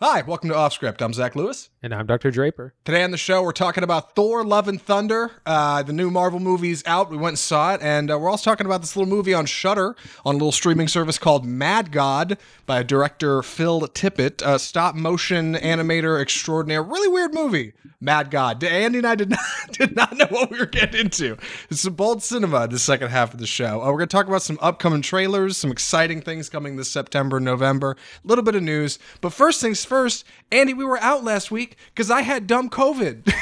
[0.00, 1.02] Hi, welcome to Off Script.
[1.02, 1.70] I'm Zach Lewis.
[1.82, 2.30] And I'm Dr.
[2.30, 2.72] Draper.
[2.84, 5.32] Today on the show, we're talking about Thor Love and Thunder.
[5.44, 7.10] Uh, the new Marvel movie's out.
[7.10, 7.82] We went and saw it.
[7.82, 10.86] And uh, we're also talking about this little movie on Shudder on a little streaming
[10.86, 16.80] service called Mad God by director Phil Tippett, a stop motion animator extraordinaire.
[16.80, 18.62] Really weird movie, Mad God.
[18.62, 19.40] Andy and I did not,
[19.72, 21.36] did not know what we were getting into.
[21.70, 23.82] It's a bold cinema, the second half of the show.
[23.82, 27.40] Uh, we're going to talk about some upcoming trailers, some exciting things coming this September,
[27.40, 29.00] November, a little bit of news.
[29.20, 33.32] But first things first, Andy, we were out last week because I had dumb COVID.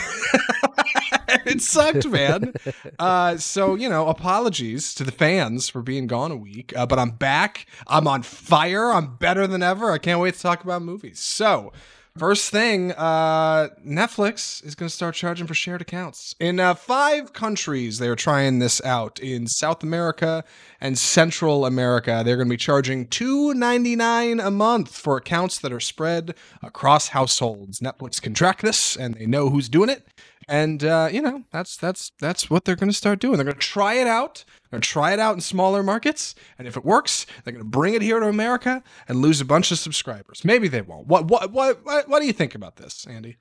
[1.46, 2.54] it sucked, man.
[2.98, 6.98] Uh, so, you know, apologies to the fans for being gone a week, uh, but
[6.98, 7.66] I'm back.
[7.86, 8.90] I'm on fire.
[8.92, 9.90] I'm better than ever.
[9.90, 11.18] I can't wait to talk about movies.
[11.18, 11.72] So,
[12.18, 16.34] First thing, uh, Netflix is going to start charging for shared accounts.
[16.40, 19.20] In uh, five countries, they're trying this out.
[19.20, 20.42] In South America
[20.80, 25.80] and Central America, they're going to be charging $2.99 a month for accounts that are
[25.80, 27.80] spread across households.
[27.80, 30.06] Netflix can track this, and they know who's doing it.
[30.48, 33.36] And uh, you know that's that's that's what they're going to start doing.
[33.36, 34.44] They're going to try it out.
[34.46, 37.64] They're going to try it out in smaller markets, and if it works, they're going
[37.64, 40.44] to bring it here to America and lose a bunch of subscribers.
[40.44, 41.08] Maybe they won't.
[41.08, 43.38] What what what what, what do you think about this, Andy?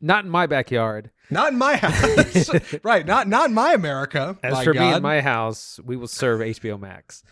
[0.00, 1.10] Not in my backyard.
[1.30, 2.50] Not in my house.
[2.84, 3.06] right.
[3.06, 4.36] Not not in my America.
[4.42, 4.80] As for God.
[4.80, 7.22] me in my house, we will serve HBO Max.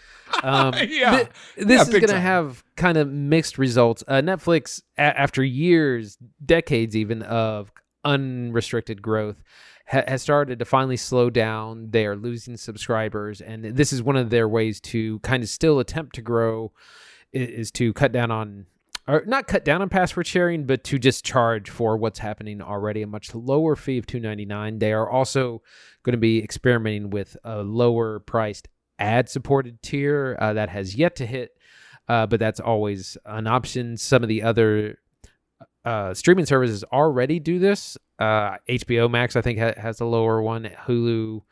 [0.42, 1.16] Um, yeah.
[1.16, 4.02] Th- this yeah, is going to have kind of mixed results.
[4.08, 7.70] Uh, Netflix, a- after years, decades even of
[8.04, 9.42] unrestricted growth,
[9.86, 11.90] ha- has started to finally slow down.
[11.90, 15.78] They are losing subscribers, and this is one of their ways to kind of still
[15.78, 16.72] attempt to grow.
[17.34, 18.66] Is to cut down on
[19.08, 23.00] or not cut down on password sharing, but to just charge for what's happening already
[23.00, 24.80] a much lower fee of two ninety nine.
[24.80, 25.62] They are also
[26.02, 31.16] going to be experimenting with a lower priced ad supported tier uh, that has yet
[31.16, 31.52] to hit,
[32.06, 33.96] uh, but that's always an option.
[33.96, 34.98] Some of the other
[35.84, 37.96] uh, streaming services already do this.
[38.18, 40.70] Uh, HBO Max, I think, ha- has a lower one.
[40.86, 41.42] Hulu,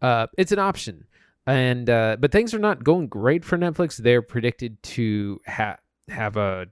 [0.00, 1.04] uh, it's an option.
[1.46, 3.96] And uh, but things are not going great for Netflix.
[3.96, 5.78] They're predicted to ha-
[6.08, 6.66] have a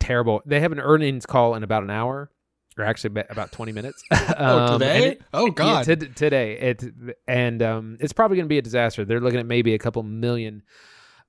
[0.00, 0.42] terrible.
[0.46, 2.30] They have an earnings call in about an hour,
[2.78, 4.02] or actually about twenty minutes.
[4.12, 4.18] Oh,
[4.74, 5.06] Um, and today?
[5.12, 5.84] it- oh yeah, God.
[6.16, 6.84] today it
[7.28, 9.04] and um, it's probably going to be a disaster.
[9.04, 10.62] They're looking at maybe a couple million,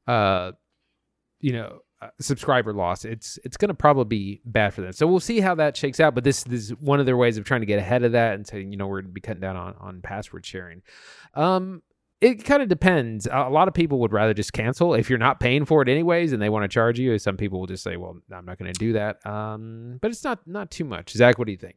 [0.08, 0.54] uh,
[1.42, 1.80] you know,
[2.20, 3.06] subscriber loss.
[3.06, 4.94] It's it's going to probably be bad for them.
[4.94, 6.16] So we'll see how that shakes out.
[6.16, 8.36] But this, this is one of their ways of trying to get ahead of that
[8.36, 10.82] and saying, you know, we're going to be cutting down on on password sharing.
[11.34, 11.82] Um,
[12.22, 13.28] it kind of depends.
[13.28, 15.90] A a lot of people would rather just cancel if you're not paying for it
[15.90, 17.18] anyways, and they want to charge you.
[17.20, 20.24] Some people will just say, "Well, I'm not going to do that." Um, but it's
[20.24, 21.12] not not too much.
[21.12, 21.76] Zach, what do you think?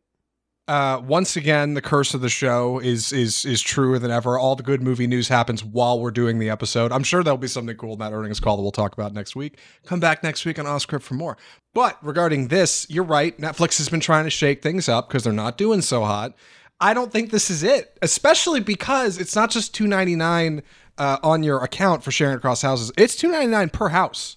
[0.68, 4.38] Uh, once again, the curse of the show is is is truer than ever.
[4.38, 6.92] All the good movie news happens while we're doing the episode.
[6.92, 9.34] I'm sure there'll be something cool in that earnings call that we'll talk about next
[9.34, 9.58] week.
[9.86, 11.38] Come back next week on Script for more.
[11.72, 13.36] But regarding this, you're right.
[13.38, 16.34] Netflix has been trying to shake things up because they're not doing so hot.
[16.80, 20.62] I don't think this is it, especially because it's not just two ninety nine
[20.98, 22.92] uh, on your account for sharing across houses.
[22.98, 24.36] It's two ninety nine per house.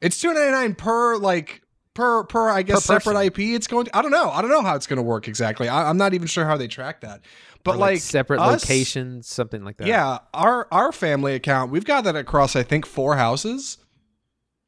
[0.00, 1.61] It's two ninety nine per like
[1.94, 3.26] per per I guess Per separate.
[3.26, 3.38] IP.
[3.40, 3.86] It's going.
[3.86, 4.30] To, I don't know.
[4.30, 5.68] I don't know how it's going to work exactly.
[5.68, 7.20] I, I'm not even sure how they track that.
[7.64, 9.86] But Or, like, separate us- locations, something like that.
[9.86, 11.70] Yeah, our our family account.
[11.70, 12.56] We've got that across.
[12.56, 13.78] I think four houses.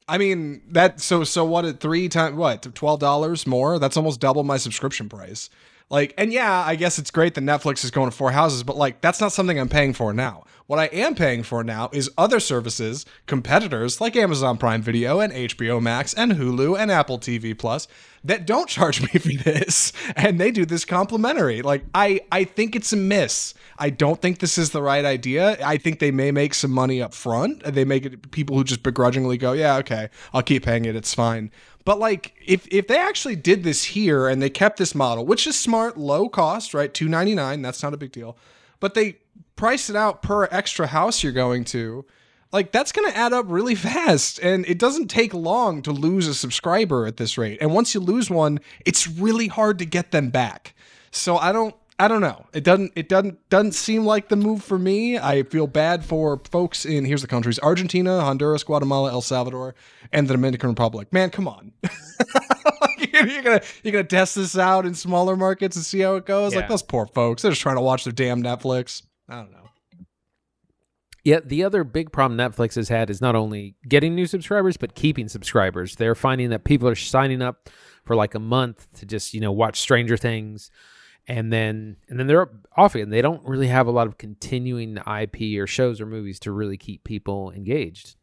[0.07, 1.01] I mean that.
[1.01, 1.65] So so what?
[1.65, 2.61] At three times what?
[2.75, 3.79] Twelve dollars more.
[3.79, 5.49] That's almost double my subscription price.
[5.89, 8.75] Like, and yeah, I guess it's great that Netflix is going to four houses, but
[8.75, 10.45] like, that's not something I'm paying for now.
[10.67, 15.31] What I am paying for now is other services, competitors like Amazon Prime Video and
[15.31, 17.87] HBO Max and Hulu and Apple TV Plus
[18.23, 21.61] that don't charge me for this, and they do this complimentary.
[21.61, 23.53] Like, I I think it's a miss.
[23.77, 25.57] I don't think this is the right idea.
[25.63, 27.61] I think they may make some money up front.
[27.63, 30.95] And they make it people who just begrudgingly go, yeah, okay, I'll keep paying it.
[30.95, 31.51] It's fine.
[31.83, 35.45] But like, if if they actually did this here and they kept this model, which
[35.45, 38.35] is smart, low cost, right, two ninety nine, that's not a big deal.
[38.79, 39.17] But they
[39.55, 42.05] price it out per extra house you're going to.
[42.51, 46.27] Like that's going to add up really fast, and it doesn't take long to lose
[46.27, 47.57] a subscriber at this rate.
[47.59, 50.73] And once you lose one, it's really hard to get them back.
[51.11, 52.45] So I don't I don't know.
[52.53, 55.17] It doesn't it doesn't doesn't seem like the move for me.
[55.17, 59.75] I feel bad for folks in here's the countries: Argentina, Honduras, Guatemala, El Salvador,
[60.11, 61.11] and the Dominican Republic.
[61.13, 61.71] Man, come on.
[62.97, 66.53] you're gonna you're gonna test this out in smaller markets and see how it goes.
[66.53, 69.03] Like those poor folks, they're just trying to watch their damn Netflix.
[69.29, 69.69] I don't know.
[71.23, 74.93] Yeah, the other big problem Netflix has had is not only getting new subscribers, but
[74.93, 75.95] keeping subscribers.
[75.95, 77.67] They're finding that people are signing up
[78.03, 80.69] for like a month to just, you know, watch Stranger Things
[81.27, 83.09] and then and then they're off again.
[83.09, 86.77] They don't really have a lot of continuing IP or shows or movies to really
[86.77, 88.15] keep people engaged.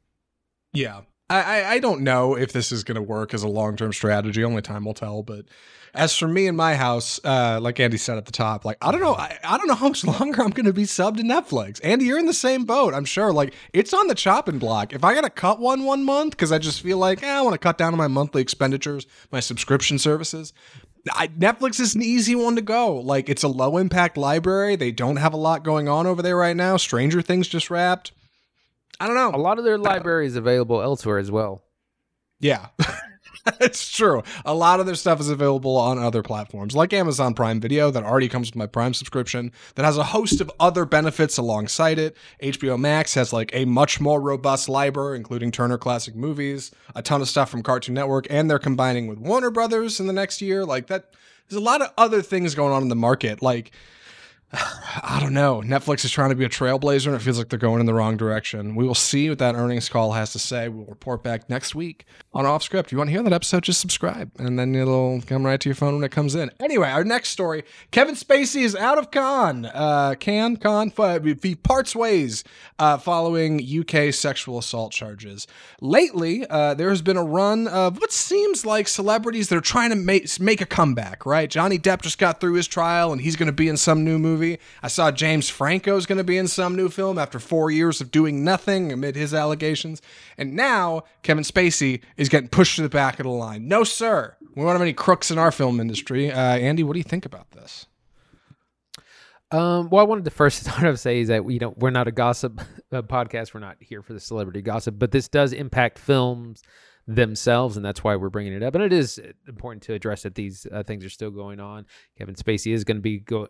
[0.72, 1.02] Yeah.
[1.28, 4.44] I, I don't know if this is going to work as a long term strategy.
[4.44, 5.22] Only time will tell.
[5.22, 5.46] But
[5.94, 8.90] as for me and my house, uh, like Andy said at the top, like I
[8.90, 11.22] don't know, I, I don't know how much longer I'm going to be subbed to
[11.22, 11.80] Netflix.
[11.84, 13.32] Andy, you're in the same boat, I'm sure.
[13.32, 14.92] Like it's on the chopping block.
[14.92, 17.42] If I got to cut one one month because I just feel like eh, I
[17.42, 20.52] want to cut down on my monthly expenditures, my subscription services.
[21.12, 22.94] I, Netflix is an easy one to go.
[22.94, 24.76] Like it's a low impact library.
[24.76, 26.76] They don't have a lot going on over there right now.
[26.76, 28.12] Stranger Things just wrapped.
[28.98, 29.36] I don't know.
[29.36, 31.64] A lot of their library is available elsewhere as well.
[32.38, 32.68] Yeah.
[33.60, 34.22] it's true.
[34.44, 38.04] A lot of their stuff is available on other platforms, like Amazon Prime Video, that
[38.04, 42.16] already comes with my Prime subscription, that has a host of other benefits alongside it.
[42.42, 47.20] HBO Max has like a much more robust library, including Turner Classic Movies, a ton
[47.20, 50.64] of stuff from Cartoon Network, and they're combining with Warner Brothers in the next year.
[50.64, 51.10] Like that,
[51.48, 53.42] there's a lot of other things going on in the market.
[53.42, 53.72] Like,
[54.54, 55.62] I don't know.
[55.62, 57.94] Netflix is trying to be a trailblazer and it feels like they're going in the
[57.94, 58.74] wrong direction.
[58.74, 60.68] We will see what that earnings call has to say.
[60.68, 62.04] We'll report back next week
[62.34, 62.88] on Off Script.
[62.88, 63.62] If You want to hear that episode?
[63.62, 66.50] Just subscribe and then it'll come right to your phone when it comes in.
[66.60, 69.64] Anyway, our next story Kevin Spacey is out of con.
[69.64, 70.92] Uh, can, con,
[71.42, 72.44] he parts ways
[72.78, 75.46] uh, following UK sexual assault charges.
[75.80, 79.90] Lately, uh, there has been a run of what seems like celebrities that are trying
[79.90, 81.48] to make, make a comeback, right?
[81.48, 84.18] Johnny Depp just got through his trial and he's going to be in some new
[84.18, 84.58] movie movie.
[84.82, 88.00] I saw James Franco is going to be in some new film after four years
[88.00, 90.02] of doing nothing amid his allegations.
[90.36, 93.68] And now Kevin Spacey is getting pushed to the back of the line.
[93.68, 94.36] No, sir.
[94.54, 96.30] We don't have any crooks in our film industry.
[96.30, 97.86] Uh, Andy, what do you think about this?
[99.50, 102.08] Um, well, I wanted to first start off say is that you know we're not
[102.08, 102.60] a gossip
[102.90, 103.54] uh, podcast.
[103.54, 106.62] We're not here for the celebrity gossip, but this does impact films
[107.06, 108.74] themselves, and that's why we're bringing it up.
[108.74, 111.84] And it is important to address that these uh, things are still going on.
[112.16, 113.48] Kevin Spacey is going to be go-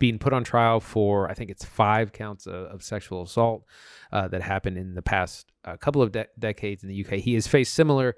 [0.00, 3.64] being put on trial for I think it's five counts of, of sexual assault
[4.10, 7.20] uh, that happened in the past uh, couple of de- decades in the UK.
[7.20, 8.16] He has faced similar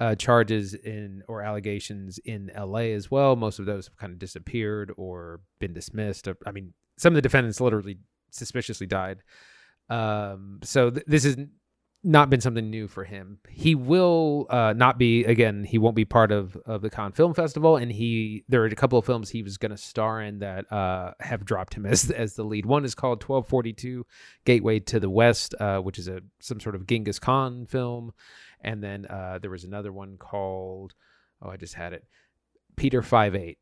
[0.00, 3.36] uh, charges in or allegations in LA as well.
[3.36, 6.28] Most of those have kind of disappeared or been dismissed.
[6.44, 7.98] I mean, some of the defendants literally
[8.30, 9.22] suspiciously died.
[9.88, 11.36] Um, so th- this is
[12.04, 13.38] not been something new for him.
[13.48, 15.64] He will uh, not be again.
[15.64, 18.74] He won't be part of of the Cannes Film Festival, and he there are a
[18.74, 22.10] couple of films he was going to star in that uh, have dropped him as
[22.10, 22.66] as the lead.
[22.66, 24.06] One is called Twelve Forty Two,
[24.44, 28.12] Gateway to the West, uh, which is a some sort of Genghis Khan film,
[28.60, 30.94] and then uh, there was another one called
[31.40, 32.04] oh I just had it,
[32.76, 33.58] Peter Five Eight.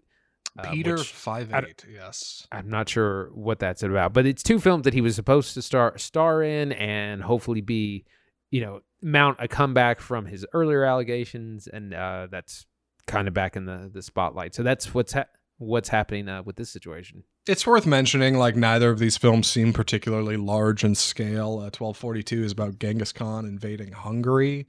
[0.58, 2.48] Uh, Peter Five Eight, yes.
[2.50, 5.62] I'm not sure what that's about, but it's two films that he was supposed to
[5.62, 8.06] star star in and hopefully be
[8.50, 12.66] you know, mount a comeback from his earlier allegations, and uh, that's
[13.06, 14.54] kind of back in the the spotlight.
[14.54, 15.26] So that's what's ha-
[15.58, 17.24] what's happening uh, with this situation.
[17.46, 21.58] It's worth mentioning, like neither of these films seem particularly large in scale.
[21.58, 24.66] Uh, 1242 is about Genghis Khan invading Hungary.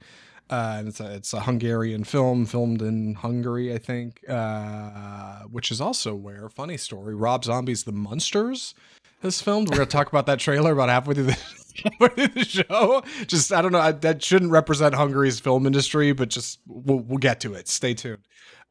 [0.50, 5.70] Uh, and it's a it's a Hungarian film filmed in Hungary, I think, uh, which
[5.70, 8.74] is also where funny story Rob Zombie's The Munsters
[9.22, 9.70] is filmed.
[9.70, 11.61] We're gonna talk about that trailer about halfway through the
[12.00, 13.02] the show.
[13.26, 13.80] Just I don't know.
[13.80, 17.68] I, that shouldn't represent Hungary's film industry, but just we'll, we'll get to it.
[17.68, 18.18] Stay tuned.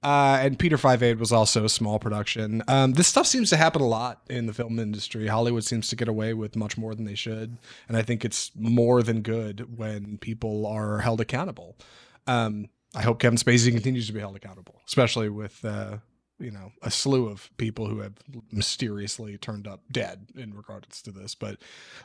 [0.03, 2.63] Uh, and Peter Five Eight was also a small production.
[2.68, 5.27] Um, this stuff seems to happen a lot in the film industry.
[5.27, 7.57] Hollywood seems to get away with much more than they should,
[7.88, 11.77] and I think it's more than good when people are held accountable.
[12.25, 15.97] Um, I hope Kevin Spacey continues to be held accountable, especially with uh,
[16.42, 18.14] you know a slew of people who have
[18.52, 21.36] mysteriously turned up dead in regards to this.
[21.36, 21.57] But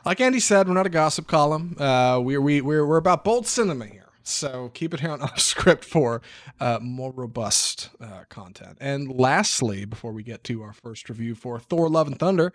[0.05, 1.75] like Andy said, we're not a gossip column.
[1.79, 4.07] Uh, we we we're, we're about bold cinema here.
[4.23, 6.21] So keep it here on off script for
[6.59, 8.77] uh, more robust uh, content.
[8.79, 12.53] And lastly, before we get to our first review for Thor: Love and Thunder,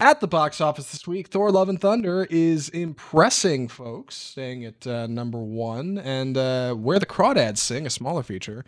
[0.00, 4.86] at the box office this week, Thor: Love and Thunder is impressing folks, staying at
[4.86, 8.64] uh, number one, and uh, where the crawdads sing, a smaller feature,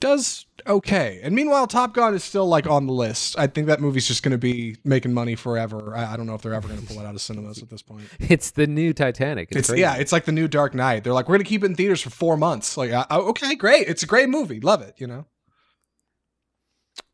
[0.00, 1.20] does okay.
[1.22, 3.38] And meanwhile, Top Gun is still like on the list.
[3.38, 5.94] I think that movie's just going to be making money forever.
[5.94, 7.70] I, I don't know if they're ever going to pull it out of cinemas at
[7.70, 8.04] this point.
[8.30, 9.48] It's the new Titanic.
[9.50, 11.04] It's, it's yeah, it's like the new Dark Knight.
[11.04, 12.76] They're like, we're going to keep it in theaters for four months.
[12.76, 13.88] Like, uh, okay, great.
[13.88, 14.60] It's a great movie.
[14.60, 14.94] Love it.
[14.98, 15.26] You know.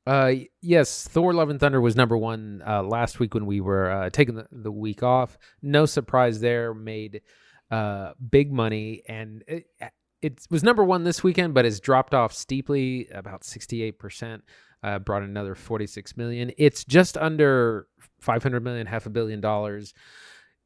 [0.07, 3.91] Uh, yes, Thor: Love and Thunder was number one uh, last week when we were
[3.91, 5.37] uh, taking the, the week off.
[5.63, 6.75] No surprise there.
[6.75, 7.23] Made
[7.69, 9.67] uh big money and it,
[10.23, 14.43] it was number one this weekend, but it's dropped off steeply, about 68%.
[14.83, 16.53] Uh, brought another 46 million.
[16.59, 17.89] It's just under
[18.21, 19.95] 500 million, half a billion dollars.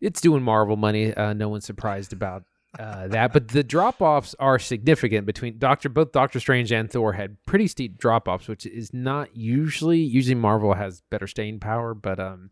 [0.00, 1.14] It's doing Marvel money.
[1.14, 2.42] Uh, no one's surprised about
[2.78, 3.32] uh, that.
[3.32, 5.88] But the drop offs are significant between Doctor.
[5.88, 10.00] Both Doctor Strange and Thor had pretty steep drop offs, which is not usually.
[10.00, 12.50] Usually Marvel has better staying power, but um,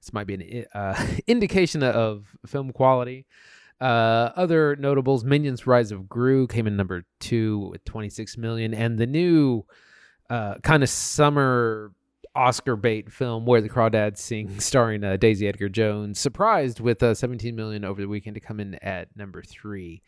[0.00, 3.26] this might be an uh, indication of film quality.
[3.80, 8.98] Uh, other notables: Minions: Rise of Gru came in number two with 26 million, and
[8.98, 9.64] the new
[10.28, 11.92] uh, kind of summer
[12.34, 17.14] Oscar bait film Where the Crawdads Sing, starring uh, Daisy Edgar Jones, surprised with uh,
[17.14, 20.02] 17 million over the weekend to come in at number three.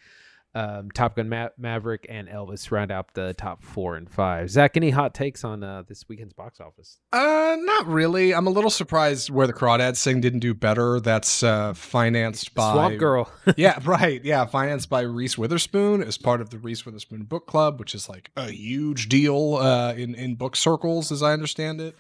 [0.55, 4.51] Um, Top Gun Ma- Maverick and Elvis round out the top four and five.
[4.51, 6.99] Zach, any hot takes on uh, this weekend's box office?
[7.11, 8.35] Uh, not really.
[8.35, 11.01] I'm a little surprised where the Crawdads Sing didn't do better.
[11.01, 13.33] That's uh, financed by Swamp Girl.
[13.57, 14.23] yeah, right.
[14.23, 18.11] Yeah, financed by Reese Witherspoon as part of the Reese Witherspoon Book Club, which is
[18.11, 21.97] like a huge deal uh, in in book circles, as I understand it.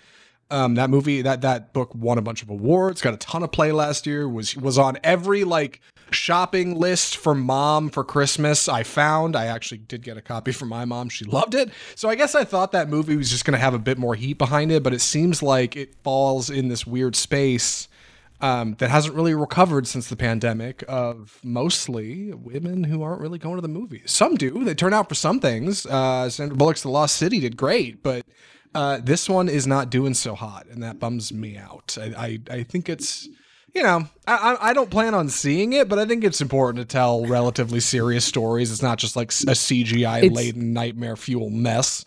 [0.50, 3.50] Um, that movie, that that book won a bunch of awards, got a ton of
[3.50, 4.28] play last year.
[4.28, 5.80] was was on every like
[6.12, 8.68] shopping list for mom for Christmas.
[8.68, 9.34] I found.
[9.36, 11.08] I actually did get a copy for my mom.
[11.08, 11.70] She loved it.
[11.94, 14.14] So I guess I thought that movie was just going to have a bit more
[14.14, 17.88] heat behind it, but it seems like it falls in this weird space.
[18.40, 23.54] Um, that hasn't really recovered since the pandemic of mostly women who aren't really going
[23.54, 24.10] to the movies.
[24.10, 24.64] Some do.
[24.64, 25.86] They turn out for some things.
[25.86, 28.26] Uh, Sandra Bullock's The Lost City did great, but
[28.74, 31.96] uh, this one is not doing so hot, and that bums me out.
[32.00, 33.28] I, I, I think it's,
[33.74, 36.90] you know, I, I don't plan on seeing it, but I think it's important to
[36.90, 38.70] tell relatively serious stories.
[38.70, 42.04] It's not just like a CGI laden nightmare fuel mess.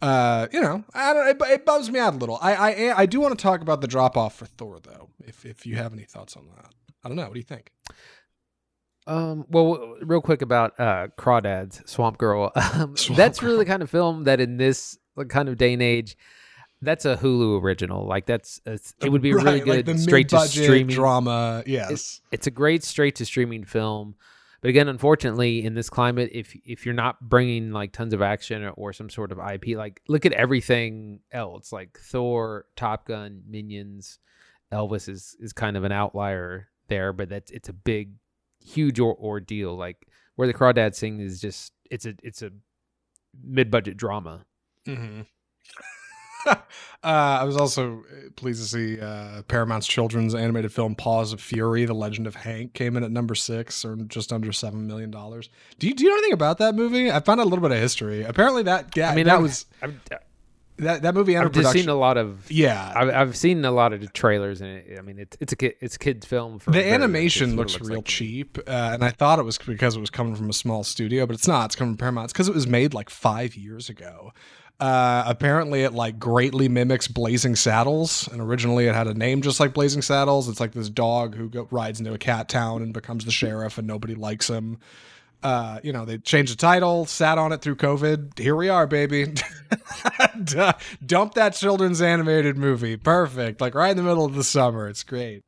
[0.00, 2.38] Uh, you know, I don't, it, it bums me out a little.
[2.40, 5.10] I, I, I do want to talk about the drop off for Thor, though.
[5.26, 6.72] If, if you have any thoughts on that,
[7.02, 7.24] I don't know.
[7.24, 7.72] What do you think?
[9.08, 12.52] Um, well, real quick about uh, Crawdads, Swamp Girl.
[12.74, 13.50] Um, Swamp that's Girl.
[13.50, 14.98] really the kind of film that in this
[15.28, 16.16] kind of day and age,
[16.82, 18.06] that's a Hulu original.
[18.06, 21.62] Like that's a, it would be right, really good like straight to streaming drama.
[21.66, 24.14] Yes, it's, it's a great straight to streaming film.
[24.60, 28.64] But again, unfortunately, in this climate, if if you're not bringing like tons of action
[28.64, 33.42] or, or, some sort of IP, like look at everything else, like Thor, Top Gun,
[33.48, 34.18] Minions,
[34.72, 38.14] Elvis is is kind of an outlier there, but that's it's a big,
[38.60, 39.76] huge or, ordeal.
[39.76, 42.50] Like where the Crawdad Sing is just it's a it's a
[43.40, 44.44] mid budget drama.
[44.88, 45.22] Mm-hmm.
[46.46, 46.56] uh,
[47.02, 51.84] I was also uh, pleased to see uh, Paramount's children's animated film Paws of Fury:
[51.84, 55.48] The Legend of Hank came in at number six, or just under seven million dollars.
[55.78, 57.10] Do you do you know anything about that movie?
[57.10, 58.22] I found out a little bit of history.
[58.22, 59.66] Apparently, that yeah, I mean, that I've, was.
[59.82, 60.00] I've,
[60.78, 62.92] that that movie I've seen a lot of yeah.
[62.94, 65.56] I've, I've seen a lot of the trailers and it, I mean it's it's a
[65.56, 66.58] kid it's a kids film.
[66.58, 69.96] For the animation looks, looks, real like cheap, uh, and I thought it was because
[69.96, 71.66] it was coming from a small studio, but it's not.
[71.66, 72.26] It's coming from Paramount.
[72.26, 74.32] It's because it was made like five years ago.
[74.80, 79.58] Uh, apparently, it like greatly mimics Blazing Saddles, and originally it had a name just
[79.58, 80.48] like Blazing Saddles.
[80.48, 83.78] It's like this dog who go, rides into a cat town and becomes the sheriff,
[83.78, 84.78] and nobody likes him.
[85.42, 88.38] Uh, you know, they changed the title, sat on it through COVID.
[88.38, 89.26] Here we are, baby.
[91.06, 92.96] Dump that children's animated movie.
[92.96, 93.60] Perfect.
[93.60, 94.88] Like right in the middle of the summer.
[94.88, 95.44] It's great.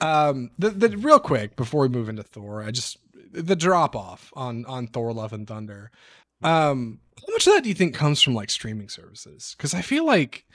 [0.00, 2.98] Um, the, the real quick before we move into Thor, I just
[3.32, 5.90] the drop off on on Thor: Love and Thunder.
[6.42, 9.54] Um, how much of that do you think comes from like streaming services?
[9.56, 10.46] Because I feel like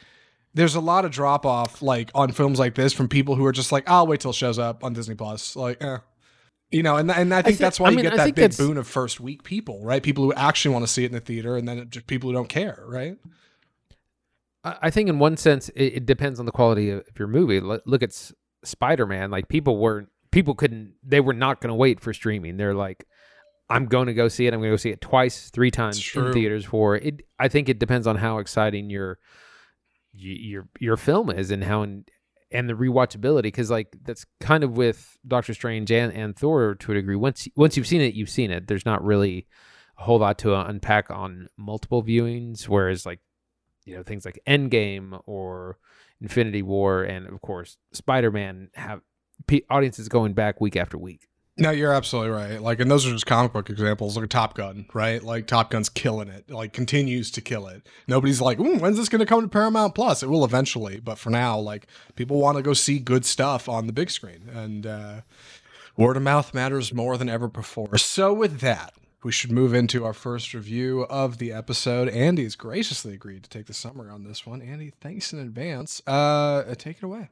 [0.54, 3.52] there's a lot of drop off like on films like this from people who are
[3.52, 5.56] just like, I'll wait till it shows up on Disney Plus.
[5.56, 5.98] Like, eh.
[6.72, 8.36] you know, and and I think, I think that's why I you mean, get that
[8.36, 10.02] big boon of first week people, right?
[10.02, 12.34] People who actually want to see it in the theater, and then just people who
[12.34, 13.18] don't care, right?
[14.66, 17.60] I think in one sense it, it depends on the quality of your movie.
[17.60, 18.32] Look at
[18.64, 19.30] Spider Man.
[19.30, 22.58] Like people weren't people couldn't they were not going to wait for streaming.
[22.58, 23.06] They're like,
[23.70, 24.54] I'm going to go see it.
[24.54, 27.22] I'm going to go see it twice, three times in theaters for it.
[27.40, 29.20] I think it depends on how exciting your
[30.14, 31.82] your your film is and how
[32.52, 36.92] and the rewatchability because like that's kind of with Doctor Strange and, and Thor to
[36.92, 37.16] a degree.
[37.16, 38.68] Once once you've seen it, you've seen it.
[38.68, 39.48] There's not really
[39.98, 42.68] a whole lot to uh, unpack on multiple viewings.
[42.68, 43.20] Whereas like
[43.86, 45.78] you know things like Endgame or
[46.22, 49.02] Infinity War and of course Spider Man have
[49.70, 51.28] audiences going back week after week.
[51.58, 52.62] No, you're absolutely right.
[52.62, 54.16] Like, and those are just comic book examples.
[54.16, 55.24] Look at Top Gun, right?
[55.24, 56.52] Like, Top Gun's killing it.
[56.52, 57.88] Like, continues to kill it.
[58.10, 60.22] Nobody's like, when's this going to come to Paramount Plus?
[60.22, 63.88] It will eventually, but for now, like, people want to go see good stuff on
[63.88, 65.22] the big screen, and uh,
[65.96, 67.98] word of mouth matters more than ever before.
[67.98, 68.94] So, with that,
[69.24, 72.10] we should move into our first review of the episode.
[72.10, 74.62] Andy has graciously agreed to take the summary on this one.
[74.62, 76.06] Andy, thanks in advance.
[76.06, 77.30] Uh, take it away.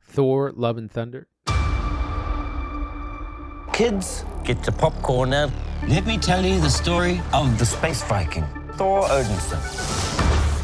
[0.00, 1.28] Thor: Love and Thunder
[3.74, 5.50] Kids, get your popcorn now.
[5.88, 9.60] Let me tell you the story of the space Viking, Thor Odinson.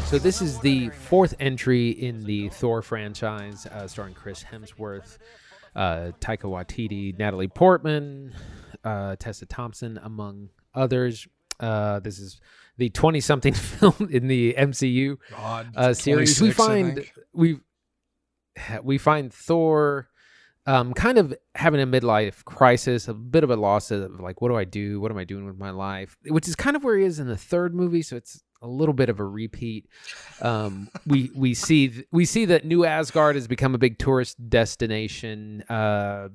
[0.07, 5.17] So this is the fourth entry in the Thor franchise, uh, starring Chris Hemsworth,
[5.75, 8.33] uh, Taika Waititi, Natalie Portman,
[8.85, 11.27] uh, Tessa Thompson, among others.
[11.59, 12.39] Uh, this is
[12.77, 16.39] the twenty-something film in the MCU God, uh, series.
[16.41, 17.59] We find we
[18.81, 20.07] we find Thor
[20.65, 24.49] um, kind of having a midlife crisis, a bit of a loss of like, what
[24.49, 24.99] do I do?
[24.99, 26.17] What am I doing with my life?
[26.27, 28.01] Which is kind of where he is in the third movie.
[28.01, 29.87] So it's a little bit of a repeat.
[30.41, 35.63] Um, we we see we see that New Asgard has become a big tourist destination.
[35.67, 36.29] Uh,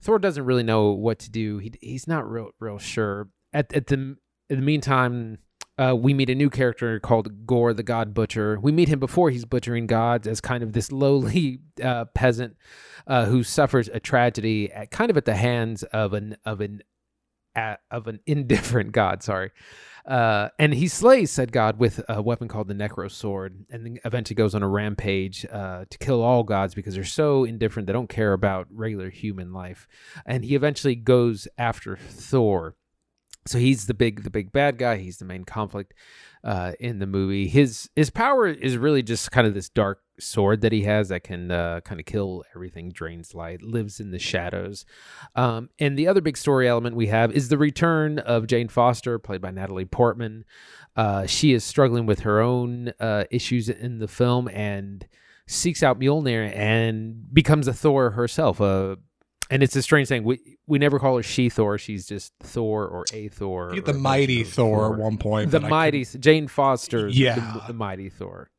[0.00, 1.58] Thor doesn't really know what to do.
[1.58, 3.28] He he's not real real sure.
[3.52, 4.16] At at the in
[4.48, 5.38] the meantime,
[5.78, 8.58] uh, we meet a new character called Gorr the God Butcher.
[8.60, 12.56] We meet him before he's butchering gods as kind of this lowly uh, peasant
[13.06, 16.82] uh, who suffers a tragedy at kind of at the hands of an of an
[17.90, 19.22] of an indifferent god.
[19.22, 19.50] Sorry.
[20.06, 23.98] Uh, and he slays said god with a weapon called the Necro Sword, and then
[24.04, 27.92] eventually goes on a rampage uh, to kill all gods because they're so indifferent they
[27.92, 29.86] don't care about regular human life.
[30.24, 32.74] And he eventually goes after Thor
[33.48, 34.96] so he's the big the big bad guy.
[34.96, 35.94] He's the main conflict
[36.44, 37.48] uh, in the movie.
[37.48, 41.22] His his power is really just kind of this dark sword that he has that
[41.22, 44.84] can uh, kind of kill everything drains light lives in the shadows.
[45.34, 49.18] Um, and the other big story element we have is the return of jane foster
[49.18, 50.44] played by natalie portman.
[50.96, 55.06] Uh, she is struggling with her own uh, issues in the film and
[55.46, 58.98] seeks out Mjolnir and becomes a Thor herself, a
[59.50, 60.24] and it's a strange thing.
[60.24, 61.78] We we never call her she Thor.
[61.78, 63.74] She's just Thor or a Thor.
[63.80, 65.50] The mighty Thor, at one point.
[65.50, 67.08] The mighty Jane Foster.
[67.08, 68.50] Yeah, the, the, mighty Thor.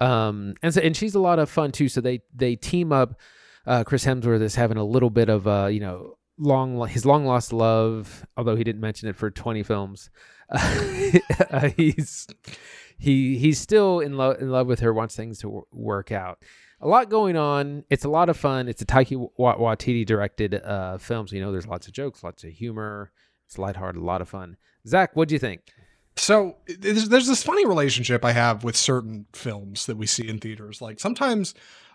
[0.00, 1.88] Um, and so and she's a lot of fun too.
[1.88, 3.18] So they they team up.
[3.66, 7.24] Uh, Chris Hemsworth is having a little bit of uh, you know long his long
[7.24, 10.10] lost love, although he didn't mention it for twenty films.
[11.50, 12.28] Uh, he's
[12.96, 14.92] he he's still in love in love with her.
[14.92, 16.38] Wants things to w- work out
[16.80, 17.84] a lot going on.
[17.90, 18.68] It's a lot of fun.
[18.68, 22.44] It's a Taika Waititi directed uh, film, so you know there's lots of jokes, lots
[22.44, 23.12] of humor.
[23.46, 24.56] It's lighthearted, a lot of fun.
[24.86, 25.62] Zach, what do you think?
[26.16, 30.38] So there's, there's this funny relationship I have with certain films that we see in
[30.38, 30.80] theaters.
[30.80, 31.54] Like sometimes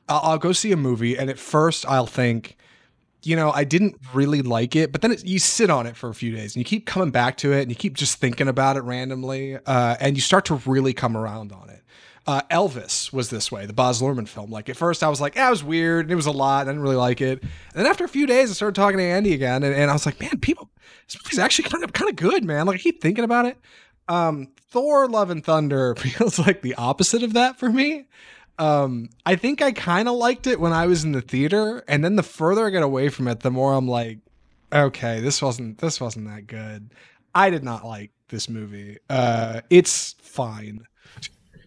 [0.09, 2.57] I'll, I'll go see a movie, and at first I'll think,
[3.23, 6.09] you know, I didn't really like it, but then it, you sit on it for
[6.09, 8.47] a few days and you keep coming back to it and you keep just thinking
[8.47, 11.81] about it randomly, uh, and you start to really come around on it.
[12.27, 14.49] Uh, Elvis was this way, the Baz Luhrmann film.
[14.49, 16.05] Like at first, I was like, "Yeah, it was weird.
[16.05, 16.61] And it was a lot.
[16.61, 19.03] I didn't really like it." And then after a few days, I started talking to
[19.03, 20.69] Andy again, and, and I was like, "Man, people,
[21.07, 23.57] this movie's actually kind of kind of good, man." Like I keep thinking about it.
[24.07, 28.07] Um, Thor: Love and Thunder feels like the opposite of that for me.
[28.57, 32.03] Um, I think I kind of liked it when I was in the theater, and
[32.03, 34.19] then the further I get away from it, the more I'm like,
[34.73, 36.91] okay, this wasn't this wasn't that good.
[37.33, 38.97] I did not like this movie.
[39.09, 40.85] Uh, it's fine.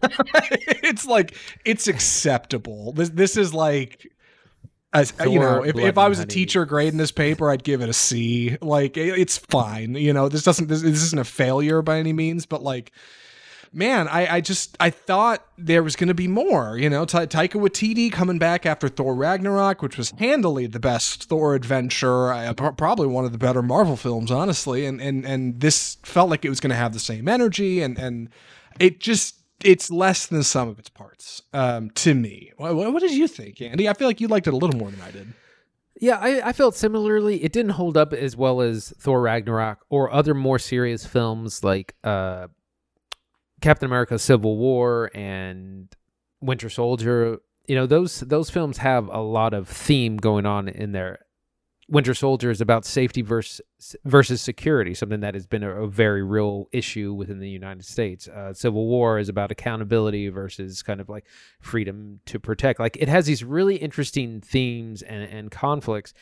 [0.83, 1.35] it's like
[1.65, 2.93] it's acceptable.
[2.93, 4.11] This this is like
[4.91, 7.89] as you know, if, if I was a teacher grading this paper, I'd give it
[7.89, 8.57] a C.
[8.61, 9.95] Like it's fine.
[9.95, 12.91] You know, this doesn't this, this isn't a failure by any means, but like
[13.71, 16.77] man, I, I just I thought there was going to be more.
[16.77, 21.25] You know, Ta- Taika Waititi coming back after Thor Ragnarok, which was handily the best
[21.25, 24.85] Thor adventure, uh, probably one of the better Marvel films, honestly.
[24.85, 27.97] And and and this felt like it was going to have the same energy, and
[27.97, 28.29] and
[28.79, 32.51] it just it's less than some of its parts um, to me.
[32.57, 33.89] What, what, did you think, Andy?
[33.89, 35.33] I feel like you liked it a little more than I did.
[35.99, 37.43] Yeah, I, I, felt similarly.
[37.43, 41.93] It didn't hold up as well as Thor Ragnarok or other more serious films like
[42.05, 42.47] uh,
[43.59, 45.93] Captain America: Civil War and
[46.39, 47.39] Winter Soldier.
[47.67, 51.19] You know, those those films have a lot of theme going on in there
[51.89, 53.61] Winter Soldier is about safety versus
[54.05, 58.27] versus security, something that has been a, a very real issue within the United States.
[58.27, 61.25] Uh, Civil War is about accountability versus kind of like
[61.61, 62.79] freedom to protect.
[62.79, 66.13] Like it has these really interesting themes and, and conflicts,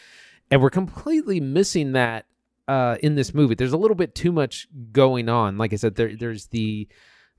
[0.50, 2.26] and we're completely missing that
[2.70, 3.56] uh, in this movie.
[3.56, 5.58] There's a little bit too much going on.
[5.58, 6.88] Like I said, there, there's the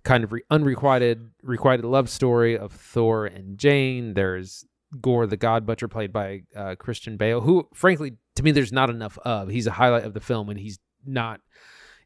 [0.05, 4.15] kind of re- unrequited requited love story of Thor and Jane.
[4.15, 4.67] There's
[5.01, 8.91] Gorr the God Butcher, played by uh, Christian Bale, who, frankly, to me, there's not
[8.91, 9.49] enough of.
[9.49, 11.41] He's a highlight of the film, and he's not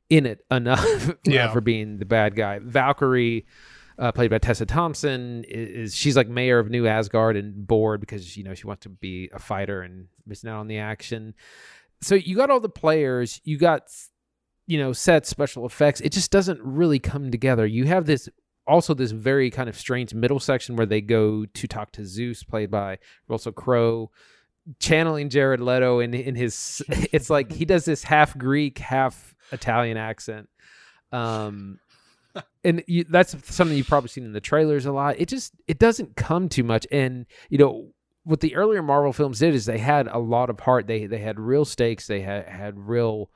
[0.09, 1.53] in it enough yeah.
[1.53, 2.59] for being the bad guy.
[2.59, 3.47] Valkyrie,
[3.99, 8.01] uh, played by Tessa Thompson, is, is, she's like mayor of New Asgard and bored
[8.01, 11.35] because you know she wants to be a fighter and missing out on the action.
[12.01, 13.91] So you got all the players, you got
[14.67, 16.01] you know sets, special effects.
[16.01, 17.65] It just doesn't really come together.
[17.65, 18.29] You have this
[18.67, 22.43] also this very kind of strange middle section where they go to talk to Zeus,
[22.45, 22.99] played by
[23.29, 24.11] Russell Crowe,
[24.79, 26.83] channeling Jared Leto in in his.
[27.13, 30.49] It's like he does this half Greek, half Italian accent.
[31.11, 31.79] Um,
[32.65, 35.17] and you, that's something you've probably seen in the trailers a lot.
[35.19, 37.93] It just it doesn't come too much, and you know
[38.25, 40.87] what the earlier Marvel films did is they had a lot of heart.
[40.87, 42.07] They they had real stakes.
[42.07, 43.31] They had had real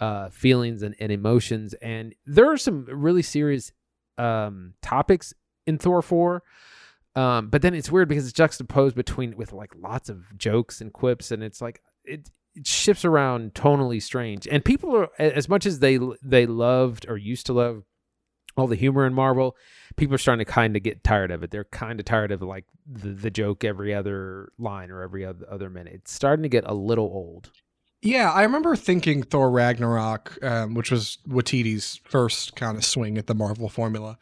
[0.00, 3.72] uh, feelings and, and emotions, and there are some really serious
[4.20, 5.32] um, topics
[5.66, 6.42] in Thor 4.
[7.16, 10.92] Um, but then it's weird because it's juxtaposed between with like lots of jokes and
[10.92, 14.46] quips, and it's like it, it shifts around tonally strange.
[14.46, 17.82] And people are as much as they they loved or used to love
[18.56, 19.56] all the humor in Marvel,
[19.96, 21.50] people are starting to kind of get tired of it.
[21.50, 25.46] They're kind of tired of like the, the joke every other line or every other,
[25.50, 25.94] other minute.
[25.94, 27.50] It's starting to get a little old.
[28.02, 33.26] Yeah, I remember thinking Thor Ragnarok, um, which was Waititi's first kind of swing at
[33.26, 34.16] the Marvel formula.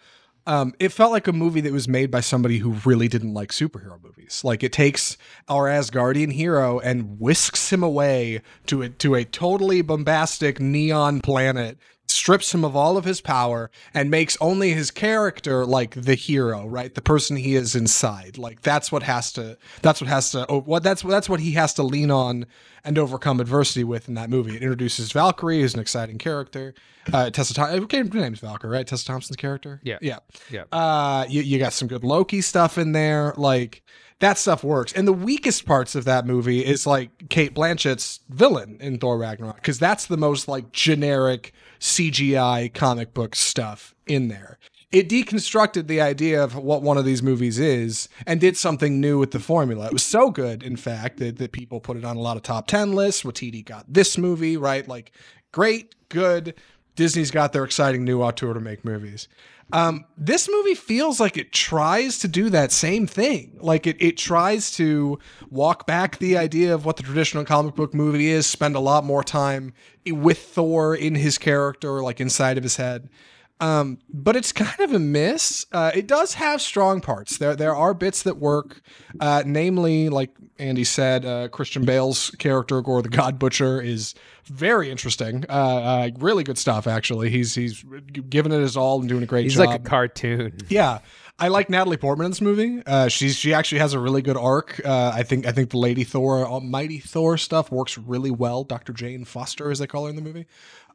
[0.49, 3.53] Um, it felt like a movie that was made by somebody who really didn't like
[3.53, 4.41] superhero movies.
[4.43, 9.83] Like it takes our Asgardian hero and whisks him away to a to a totally
[9.83, 11.79] bombastic neon planet
[12.11, 16.67] strips him of all of his power and makes only his character like the hero
[16.67, 20.47] right the person he is inside like that's what has to that's what has to
[20.49, 22.47] oh, what that's that's what he has to lean on
[22.85, 26.75] and overcome adversity with in that movie it introduces valkyrie who's an exciting character
[27.13, 29.99] uh tessa Thom- okay her name's valkyrie right tessa thompson's character Yeah.
[30.01, 30.19] yeah
[30.51, 30.65] Yeah.
[30.73, 33.83] uh you, you got some good loki stuff in there like
[34.21, 34.93] that stuff works.
[34.95, 39.55] And the weakest parts of that movie is like Cate Blanchett's villain in Thor Ragnarok
[39.55, 44.59] because that's the most like generic CGI comic book stuff in there.
[44.91, 49.19] It deconstructed the idea of what one of these movies is and did something new
[49.19, 49.87] with the formula.
[49.87, 52.43] It was so good, in fact, that, that people put it on a lot of
[52.43, 53.23] top 10 lists.
[53.23, 54.89] Waititi got this movie, right?
[54.89, 55.13] Like,
[55.53, 56.55] great, good.
[56.97, 59.29] Disney's got their exciting new auteur to make movies.
[59.73, 63.59] Um, this movie feels like it tries to do that same thing.
[63.61, 65.19] Like it, it tries to
[65.51, 69.05] walk back the idea of what the traditional comic book movie is, spend a lot
[69.05, 69.75] more time
[70.07, 73.11] with Thor in his character, like inside of his head.
[73.61, 75.67] Um, but it's kind of a miss.
[75.73, 77.39] Uh, it does have strong parts.
[77.39, 78.81] There, there are bits that work.
[79.21, 84.91] Uh, namely, like Andy said, uh, Christian Bale's character, Gorr the God Butcher, is very
[84.91, 85.45] interesting.
[85.49, 87.31] Uh, uh, really good stuff, actually.
[87.31, 87.85] He's he's
[88.29, 89.63] giving it his all and doing a great He's job.
[89.63, 90.59] He's like a cartoon.
[90.69, 91.01] Yeah,
[91.41, 92.83] I like Natalie Portman in this movie.
[92.85, 94.81] Uh, she's she actually has a really good arc.
[94.85, 98.65] Uh, I think I think the Lady Thor, Almighty Thor stuff works really well.
[98.65, 98.93] Dr.
[98.93, 100.47] Jane Foster, as they call her in the movie.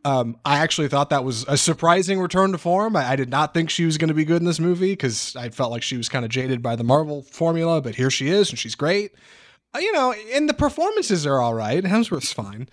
[0.06, 2.96] Um, I actually thought that was a surprising return to form.
[2.96, 5.36] I, I did not think she was going to be good in this movie because
[5.36, 8.28] I felt like she was kind of jaded by the Marvel formula, but here she
[8.28, 9.13] is and she's great.
[9.74, 11.84] Uh, you know, and the performances are all right.
[11.84, 12.68] Hemsworth's fine,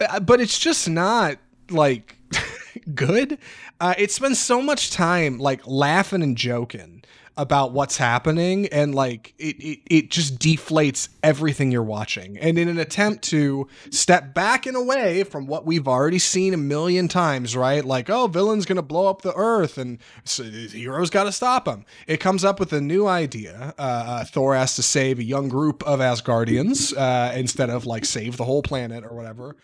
[0.00, 1.38] Uh, but it's just not
[1.68, 2.16] like
[2.94, 3.38] good.
[3.80, 6.97] Uh, it spends so much time like laughing and joking
[7.38, 12.36] about what's happening and like it, it it just deflates everything you're watching.
[12.38, 16.58] And in an attempt to step back and away from what we've already seen a
[16.58, 17.84] million times right?
[17.84, 21.86] Like oh villain's gonna blow up the earth and so the hero's gotta stop him.
[22.06, 23.74] It comes up with a new idea.
[23.78, 28.04] Uh, uh, thor has to save a young group of asgardians uh, instead of like
[28.04, 29.56] save the whole planet or whatever.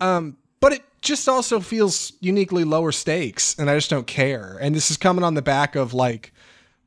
[0.00, 4.58] Um, but it just also feels uniquely lower stakes, and I just don't care.
[4.60, 6.32] And this is coming on the back of like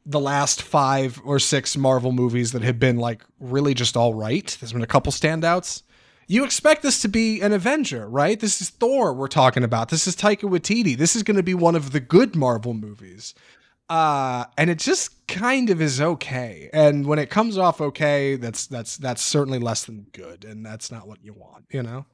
[0.10, 4.58] the last five or six Marvel movies that have been like really just all right.
[4.60, 5.84] There's been a couple standouts.
[6.28, 8.40] You expect this to be an Avenger, right?
[8.40, 9.90] This is Thor we're talking about.
[9.90, 10.98] This is Taika Waititi.
[10.98, 13.36] This is going to be one of the good Marvel movies.
[13.90, 16.70] Uh, and it just kind of is okay.
[16.74, 20.92] And when it comes off okay, that's that's that's certainly less than good, and that's
[20.92, 22.06] not what you want, you know.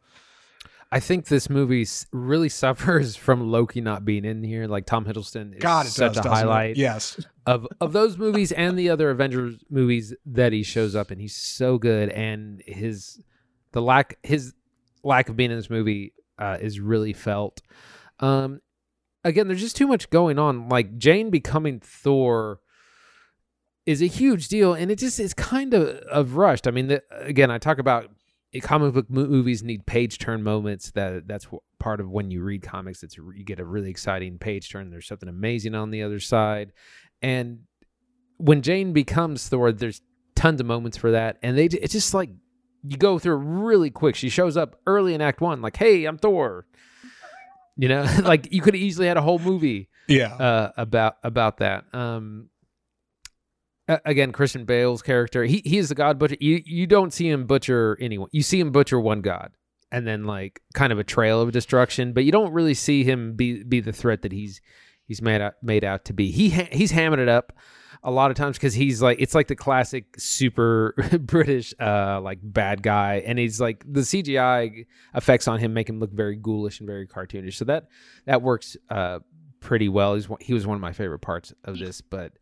[0.93, 4.67] I think this movie really suffers from Loki not being in here.
[4.67, 6.35] Like Tom Hiddleston is God, such does, a doesn't it?
[6.35, 7.19] highlight Yes.
[7.47, 11.17] of of those movies and the other Avengers movies that he shows up in.
[11.17, 13.19] He's so good, and his
[13.71, 14.53] the lack his
[15.03, 17.61] lack of being in this movie uh, is really felt.
[18.19, 18.61] Um,
[19.23, 20.69] again, there's just too much going on.
[20.69, 22.59] Like Jane becoming Thor
[23.87, 26.67] is a huge deal, and it just is kind of of rushed.
[26.67, 28.11] I mean, the, again, I talk about
[28.61, 30.91] comic book movies need page turn moments.
[30.91, 31.47] That that's
[31.79, 33.03] part of when you read comics.
[33.03, 34.89] It's you get a really exciting page turn.
[34.89, 36.71] There's something amazing on the other side,
[37.21, 37.59] and
[38.37, 40.01] when Jane becomes Thor, there's
[40.35, 42.29] tons of moments for that, and they it's just like
[42.85, 44.15] you go through it really quick.
[44.15, 46.65] She shows up early in Act One, like, "Hey, I'm Thor."
[47.77, 50.33] You know, like you could have easily had a whole movie Yeah.
[50.35, 51.85] uh, about about that.
[51.93, 52.49] Um,
[53.87, 56.37] again, Christian Bale's character, he he is the God Butcher.
[56.39, 58.29] You you don't see him butcher anyone.
[58.31, 59.51] You see him butcher one God,
[59.91, 63.35] and then like kind of a trail of destruction, but you don't really see him
[63.35, 64.61] be be the threat that he's
[65.05, 66.31] he's made out made out to be.
[66.31, 67.53] He ha- he's hamming it up
[68.03, 72.39] a lot of times because he's like it's like the classic super British uh like
[72.41, 76.79] bad guy, and he's like the CGI effects on him make him look very ghoulish
[76.79, 77.55] and very cartoonish.
[77.55, 77.87] So that
[78.25, 79.19] that works uh
[79.59, 80.15] pretty well.
[80.15, 82.33] He's he was one of my favorite parts of this, but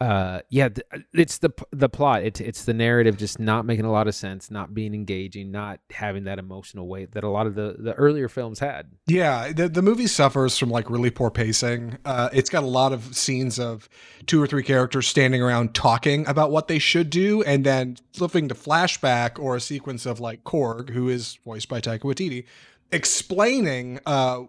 [0.00, 3.92] uh yeah th- it's the the plot it's it's the narrative just not making a
[3.92, 7.54] lot of sense not being engaging not having that emotional weight that a lot of
[7.54, 11.98] the the earlier films had Yeah, the the movie suffers from like really poor pacing.
[12.04, 13.88] Uh, it's got a lot of scenes of
[14.26, 18.48] two or three characters standing around talking about what they should do, and then flipping
[18.48, 22.44] to flashback or a sequence of like Korg, who is voiced by Taika Waititi,
[22.92, 24.42] explaining uh,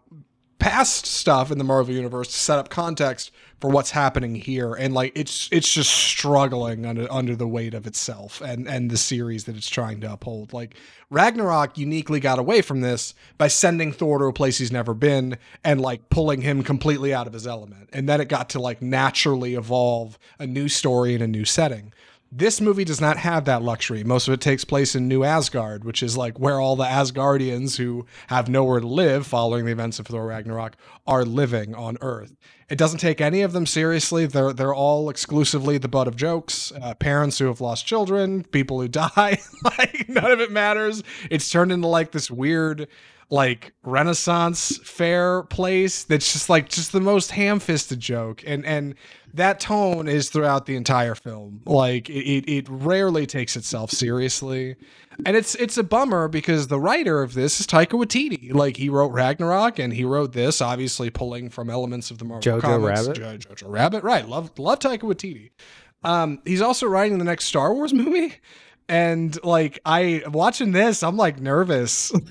[0.62, 4.94] past stuff in the Marvel universe to set up context for what's happening here, and
[4.94, 9.46] like it's it's just struggling under under the weight of itself and and the series
[9.46, 10.54] that it's trying to uphold.
[10.54, 10.76] Like
[11.10, 15.40] Ragnarok uniquely got away from this by sending Thor to a place he's never been
[15.64, 18.84] and like pulling him completely out of his element, and then it got to like
[18.84, 21.92] naturally evolve a new story in a new setting.
[22.34, 24.06] This movie does not have that luxury.
[24.06, 27.76] Most of it takes place in New Asgard, which is like where all the Asgardians
[27.76, 32.38] who have nowhere to live following the events of Thor Ragnarok are living on Earth.
[32.70, 34.28] It doesn't take any of them seriously.
[34.28, 36.72] They're they're all exclusively the butt of jokes.
[36.82, 39.38] Uh, parents who have lost children, people who die.
[39.66, 41.04] like none of it matters.
[41.30, 42.88] It's turned into like this weird
[43.32, 48.96] like Renaissance fair place that's just like just the most ham-fisted joke and and
[49.34, 51.62] that tone is throughout the entire film.
[51.66, 54.76] Like it, it, it rarely takes itself seriously.
[55.26, 58.54] And it's it's a bummer because the writer of this is Taika Waititi.
[58.54, 62.60] Like he wrote Ragnarok and he wrote this obviously pulling from elements of the Marvel
[62.60, 63.08] Jojo comics.
[63.08, 63.18] Rabbit?
[63.18, 64.28] Jo- Jojo Rabbit right.
[64.28, 65.52] Love love Taika Waititi.
[66.04, 68.36] Um he's also writing the next Star Wars movie
[68.92, 72.12] and like I watching this I'm like nervous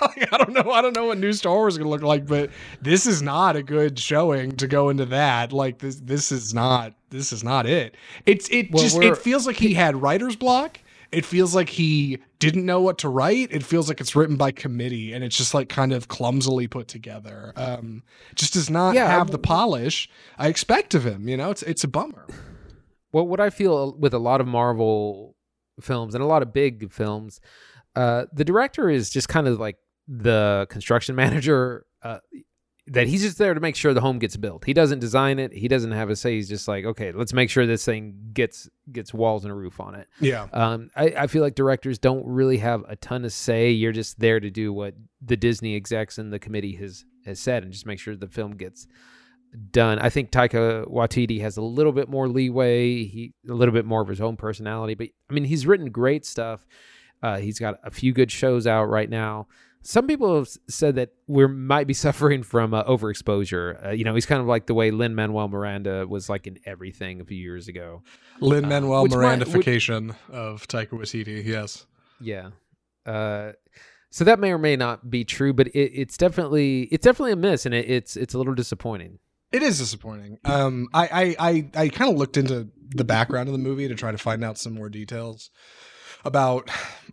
[0.00, 0.70] Like, I don't know.
[0.72, 2.50] I don't know what new Star Wars is gonna look like, but
[2.82, 5.52] this is not a good showing to go into that.
[5.52, 6.94] Like this, this is not.
[7.10, 7.96] This is not it.
[8.26, 10.78] It's it Well, just it feels like he had writer's block.
[11.12, 13.48] It feels like he didn't know what to write.
[13.50, 16.88] It feels like it's written by committee, and it's just like kind of clumsily put
[16.88, 17.54] together.
[17.56, 18.02] Um,
[18.34, 21.26] just does not Yeah, have the polish I expect of him.
[21.26, 22.26] You know, it's it's a bummer.
[23.12, 25.35] well what i feel with a lot of marvel
[25.80, 27.40] films and a lot of big films.
[27.94, 29.76] Uh the director is just kind of like
[30.08, 32.18] the construction manager uh
[32.88, 34.64] that he's just there to make sure the home gets built.
[34.64, 35.52] He doesn't design it.
[35.52, 36.34] He doesn't have a say.
[36.34, 39.80] He's just like okay let's make sure this thing gets gets walls and a roof
[39.80, 40.06] on it.
[40.20, 43.70] Yeah, um, I, I feel like directors don't really have a ton of say.
[43.70, 47.64] You're just there to do what the Disney execs and the committee has has said,
[47.64, 48.86] and just make sure the film gets
[49.70, 49.98] done.
[49.98, 53.04] I think Taika Waititi has a little bit more leeway.
[53.04, 56.24] He a little bit more of his own personality, but I mean, he's written great
[56.26, 56.66] stuff.
[57.22, 59.46] Uh, he's got a few good shows out right now.
[59.82, 63.86] Some people have said that we might be suffering from uh, overexposure.
[63.86, 66.58] Uh, you know, he's kind of like the way Lin Manuel Miranda was like in
[66.66, 68.02] everything a few years ago.
[68.40, 71.44] Lin Manuel which might- which- of Taika Waititi.
[71.44, 71.86] Yes.
[72.20, 72.50] Yeah.
[73.06, 73.52] Uh,
[74.10, 77.36] so that may or may not be true, but it, it's definitely it's definitely a
[77.36, 79.18] miss, and it, it's it's a little disappointing.
[79.52, 80.38] It is disappointing.
[80.44, 83.94] Um, I I I, I kind of looked into the background of the movie to
[83.94, 85.50] try to find out some more details
[86.24, 86.70] about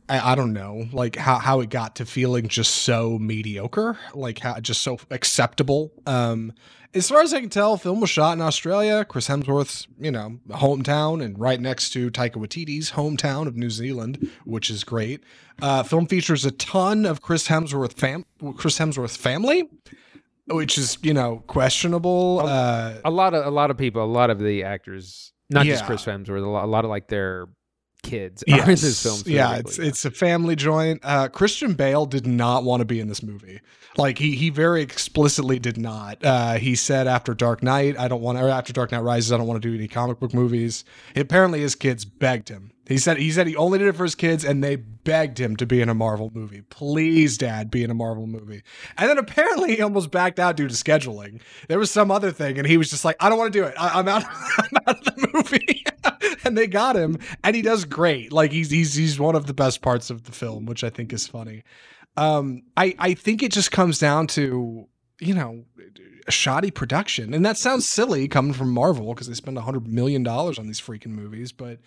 [0.10, 4.40] I, I don't know like how how it got to feeling just so mediocre, like
[4.40, 5.92] how just so acceptable.
[6.06, 6.54] Um,
[6.96, 10.40] as far as I can tell, film was shot in Australia, Chris Hemsworth's you know
[10.50, 15.24] hometown, and right next to Taika Waititi's hometown of New Zealand, which is great.
[15.62, 18.26] Uh, film features a ton of Chris Hemsworth fam
[18.58, 19.70] Chris Hemsworth family
[20.48, 22.42] which is you know questionable.
[22.44, 25.86] Uh, A lot of a lot of people, a lot of the actors, not just
[25.86, 27.48] Chris Hemsworth, a lot, a lot of like their
[28.04, 29.22] kids are in this film.
[29.26, 29.88] yeah, it's specifically.
[29.88, 31.00] it's a family joint.
[31.04, 33.62] Uh, Christian Bale did not want to be in this movie.
[33.98, 36.18] Like he he very explicitly did not.
[36.24, 39.38] Uh, he said after Dark Knight, I don't want or after Dark Knight Rises, I
[39.38, 40.84] don't want to do any comic book movies.
[41.16, 42.72] Apparently, his kids begged him.
[42.86, 45.56] He said he said he only did it for his kids, and they begged him
[45.56, 46.62] to be in a Marvel movie.
[46.64, 48.62] Please, Dad, be in a Marvel movie.
[48.98, 51.42] And then apparently he almost backed out due to scheduling.
[51.70, 53.66] There was some other thing, and he was just like, I don't want to do
[53.66, 53.74] it.
[53.80, 54.24] I, I'm out.
[54.58, 55.86] I'm out of the movie.
[56.44, 58.32] and they got him, and he does great.
[58.34, 61.14] Like he's he's he's one of the best parts of the film, which I think
[61.14, 61.64] is funny.
[62.18, 64.88] Um, I I think it just comes down to
[65.20, 65.64] you know
[66.28, 69.88] a shoddy production, and that sounds silly coming from Marvel because they spend a hundred
[69.88, 71.80] million dollars on these freaking movies, but.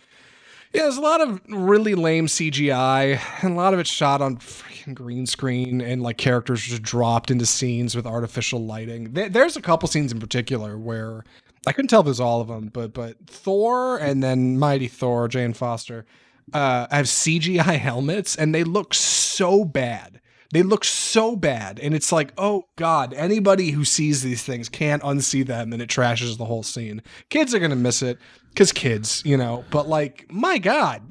[0.77, 4.37] Yeah, there's a lot of really lame CGI, and a lot of it's shot on
[4.37, 9.15] freaking green screen, and like characters just dropped into scenes with artificial lighting.
[9.15, 11.25] There's a couple scenes in particular where
[11.67, 14.87] I couldn't tell if it was all of them, but but Thor and then Mighty
[14.87, 16.05] Thor, Jane Foster,
[16.53, 20.21] uh, have CGI helmets, and they look so bad.
[20.53, 25.03] They look so bad, and it's like, oh god, anybody who sees these things can't
[25.03, 27.03] unsee them, and it trashes the whole scene.
[27.31, 28.19] Kids are gonna miss it
[28.51, 29.65] because kids, you know.
[29.71, 31.03] But like, my god,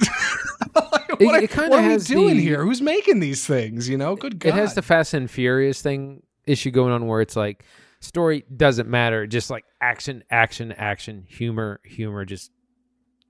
[0.73, 2.63] what, It- are- it what are we doing the- here?
[2.63, 3.87] Who's making these things?
[3.89, 4.49] You know, good god.
[4.49, 7.63] it has the Fast and Furious thing issue going on where it's like
[8.01, 9.25] Story doesn't matter.
[9.25, 12.23] Just like action, action, action, humor, humor.
[12.25, 12.51] Just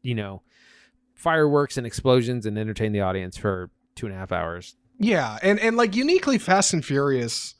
[0.02, 0.42] you know,
[1.14, 4.76] fireworks and explosions and entertain the audience for two and a half hours.
[5.00, 7.56] Yeah, and and like uniquely Fast and Furious.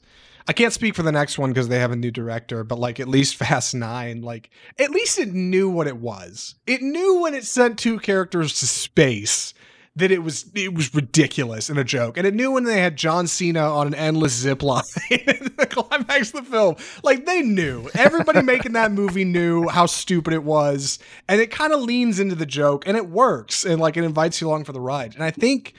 [0.48, 3.00] I can't speak for the next one because they have a new director, but like
[3.00, 6.54] at least Fast Nine, like at least it knew what it was.
[6.66, 9.54] It knew when it sent two characters to space
[9.96, 12.96] that it was it was ridiculous and a joke, and it knew when they had
[12.96, 16.76] John Cena on an endless zip line in the climax of the film.
[17.02, 17.88] Like they knew.
[17.94, 22.34] Everybody making that movie knew how stupid it was, and it kind of leans into
[22.34, 25.14] the joke, and it works, and like it invites you along for the ride.
[25.14, 25.74] And I think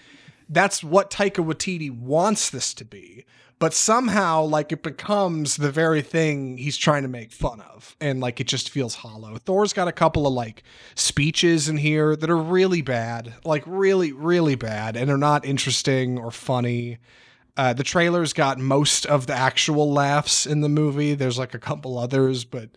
[0.50, 3.26] that's what Taika Waititi wants this to be.
[3.60, 7.96] But somehow, like, it becomes the very thing he's trying to make fun of.
[8.00, 9.38] And, like, it just feels hollow.
[9.38, 10.62] Thor's got a couple of, like,
[10.94, 13.34] speeches in here that are really bad.
[13.44, 14.96] Like, really, really bad.
[14.96, 17.00] And are not interesting or funny.
[17.56, 21.16] Uh, the trailer's got most of the actual laughs in the movie.
[21.16, 22.70] There's, like, a couple others, but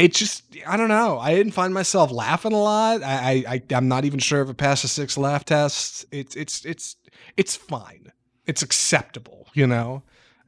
[0.00, 1.18] it just I don't know.
[1.18, 3.02] I didn't find myself laughing a lot.
[3.02, 6.06] I, I I'm not even sure if it passed a six laugh test.
[6.10, 6.96] It's it's it's
[7.36, 8.12] it's fine.
[8.46, 10.02] It's acceptable, you know.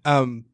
[0.04, 0.44] Um,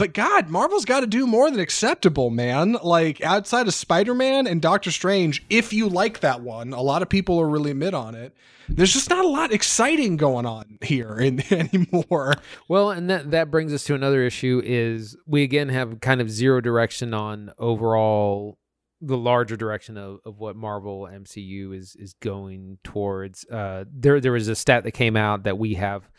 [0.00, 2.78] but God, Marvel's got to do more than acceptable, man.
[2.82, 7.02] Like outside of Spider Man and Doctor Strange, if you like that one, a lot
[7.02, 8.34] of people are really mid on it.
[8.66, 12.36] There's just not a lot exciting going on here in, anymore.
[12.66, 16.30] Well, and that that brings us to another issue: is we again have kind of
[16.30, 18.56] zero direction on overall
[19.00, 23.44] the larger direction of, of what Marvel MCU is is going towards.
[23.46, 26.10] Uh, there there was a stat that came out that we have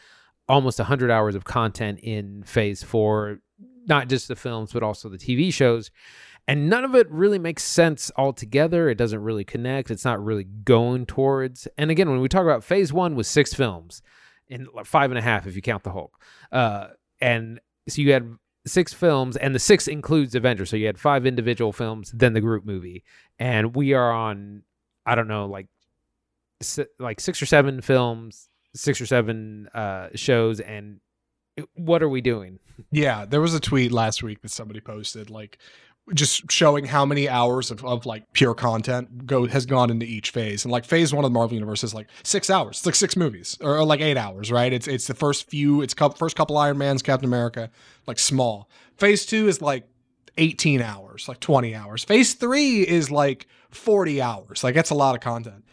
[0.52, 3.40] almost 100 hours of content in phase four
[3.88, 5.90] not just the films but also the tv shows
[6.48, 10.44] and none of it really makes sense altogether it doesn't really connect it's not really
[10.44, 14.02] going towards and again when we talk about phase one was six films
[14.50, 16.88] and five and a half if you count the hulk uh,
[17.22, 21.26] and so you had six films and the six includes avengers so you had five
[21.26, 23.04] individual films then the group movie
[23.40, 24.62] and we are on
[25.06, 25.68] i don't know like
[27.00, 31.00] like six or seven films six or seven uh, shows, and
[31.76, 32.60] what are we doing?
[32.92, 35.58] Yeah, there was a tweet last week that somebody posted, like
[36.14, 40.32] just showing how many hours of, of like pure content go has gone into each
[40.32, 40.66] phase.
[40.66, 42.78] And like phase one of the Marvel Universe is like six hours.
[42.78, 44.74] It's like six movies or, or like eight hours, right?
[44.74, 45.82] It's it's the first few.
[45.82, 47.70] It's couple, first couple Iron Man's, Captain America,
[48.08, 48.70] like small.
[48.98, 49.88] Phase two is like
[50.38, 52.04] 18 hours, like 20 hours.
[52.04, 54.64] Phase three is like 40 hours.
[54.64, 55.64] Like that's a lot of content.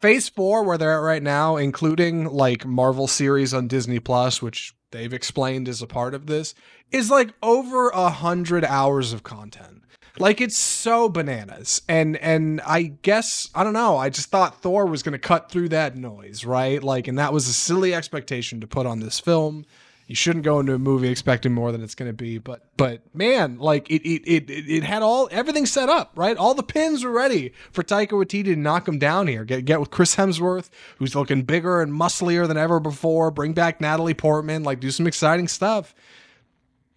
[0.00, 4.74] Phase four, where they're at right now, including like Marvel series on Disney Plus, which
[4.94, 6.54] they've explained as a part of this,
[6.90, 9.82] is like over a hundred hours of content.
[10.18, 11.82] Like it's so bananas.
[11.88, 15.70] And and I guess I don't know, I just thought Thor was gonna cut through
[15.70, 16.82] that noise, right?
[16.82, 19.66] Like and that was a silly expectation to put on this film
[20.06, 23.02] you shouldn't go into a movie expecting more than it's going to be but but
[23.14, 27.04] man like it, it it it had all everything set up right all the pins
[27.04, 30.70] were ready for Taika Waititi to knock him down here get get with Chris Hemsworth
[30.98, 35.06] who's looking bigger and musclier than ever before bring back Natalie Portman like do some
[35.06, 35.94] exciting stuff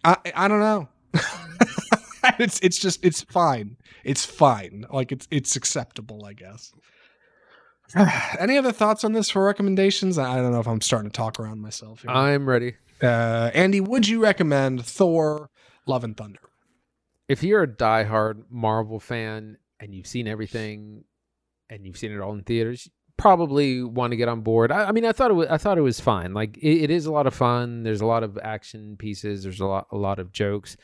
[0.04, 0.88] I I don't know
[2.38, 6.72] it's it's just it's fine it's fine like it's it's acceptable I guess
[8.38, 10.18] any other thoughts on this for recommendations?
[10.18, 12.02] I don't know if I'm starting to talk around myself.
[12.02, 12.10] Here.
[12.10, 12.74] I'm ready.
[13.02, 15.50] Uh, Andy, would you recommend Thor:
[15.86, 16.40] Love and Thunder?
[17.28, 21.04] If you're a diehard Marvel fan and you've seen everything
[21.68, 24.72] and you've seen it all in theaters, probably want to get on board.
[24.72, 26.32] I, I mean, I thought it was, I thought it was fine.
[26.32, 27.82] Like it, it is a lot of fun.
[27.82, 29.42] There's a lot of action pieces.
[29.42, 30.76] There's a lot a lot of jokes.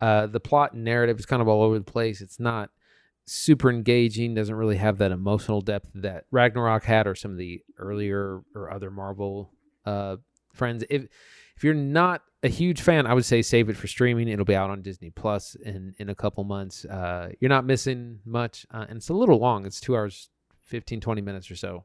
[0.00, 2.20] Uh, the plot and narrative is kind of all over the place.
[2.20, 2.70] It's not
[3.26, 4.34] super engaging.
[4.34, 8.72] Doesn't really have that emotional depth that Ragnarok had, or some of the earlier or
[8.72, 9.50] other Marvel
[9.84, 10.16] uh,
[10.52, 10.84] friends.
[10.88, 11.06] If
[11.58, 14.28] if you're not a huge fan, I would say save it for streaming.
[14.28, 16.84] It'll be out on Disney Plus in in a couple months.
[16.84, 19.66] Uh, you're not missing much, uh, and it's a little long.
[19.66, 20.30] It's two hours,
[20.66, 21.84] 15, 20 minutes or so.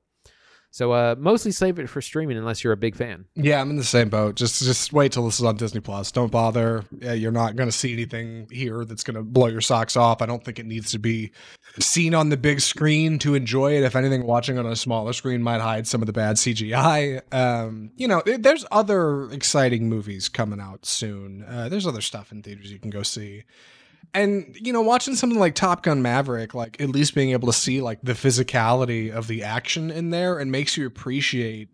[0.73, 3.25] So uh, mostly save it for streaming unless you're a big fan.
[3.35, 4.33] Yeah, I'm in the same boat.
[4.33, 6.11] Just just wait till this is on Disney Plus.
[6.11, 6.83] Don't bother.
[6.99, 10.19] Yeah, you're not going to see anything here that's going to blow your socks off.
[10.23, 11.31] I don't think it needs to be
[11.79, 13.83] seen on the big screen to enjoy it.
[13.83, 17.21] If anything, watching on a smaller screen might hide some of the bad CGI.
[17.31, 21.45] Um, you know, there's other exciting movies coming out soon.
[21.47, 23.43] Uh, there's other stuff in theaters you can go see
[24.13, 27.53] and you know watching something like top gun maverick like at least being able to
[27.53, 31.69] see like the physicality of the action in there and makes you appreciate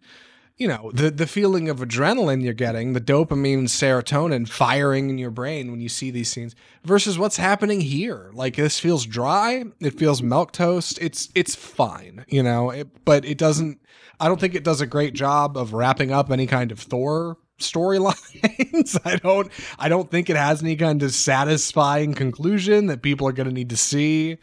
[0.59, 5.31] you know the the feeling of adrenaline you're getting the dopamine serotonin firing in your
[5.31, 6.53] brain when you see these scenes
[6.83, 8.29] versus what's happening here.
[8.33, 12.69] Like this feels dry it feels milk toast it's it's fine you know?
[12.69, 13.79] It, but it doesn't
[14.19, 17.37] i don't think it does a great job of wrapping up any kind of thor
[17.59, 18.99] storylines.
[19.05, 23.31] I don't I don't think it has any kind of satisfying conclusion that people are
[23.31, 24.37] going to need to see.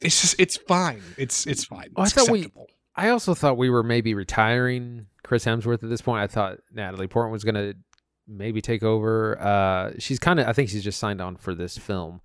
[0.00, 1.02] It's just it's fine.
[1.16, 1.90] It's it's fine.
[1.96, 2.50] Oh, I thought we-
[2.94, 6.22] I also thought we were maybe retiring Chris Hemsworth at this point.
[6.22, 7.74] I thought Natalie Portman was gonna
[8.26, 9.40] maybe take over.
[9.40, 10.46] Uh, she's kind of.
[10.48, 12.20] I think she's just signed on for this film.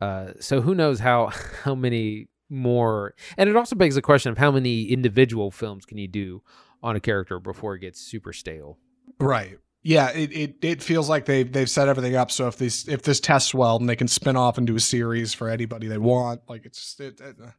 [0.00, 1.26] Uh, so who knows how
[1.64, 3.14] how many more?
[3.36, 6.42] And it also begs the question of how many individual films can you do
[6.82, 8.78] on a character before it gets super stale.
[9.18, 9.58] Right.
[9.82, 13.02] Yeah, it, it, it feels like they they've set everything up so if this if
[13.02, 15.98] this tests well, then they can spin off and do a series for anybody they
[15.98, 16.40] want.
[16.48, 17.50] Like it's it, it, uh,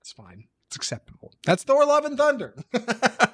[0.00, 0.48] it's fine.
[0.66, 1.32] It's acceptable.
[1.46, 2.56] That's Thor: Love and Thunder.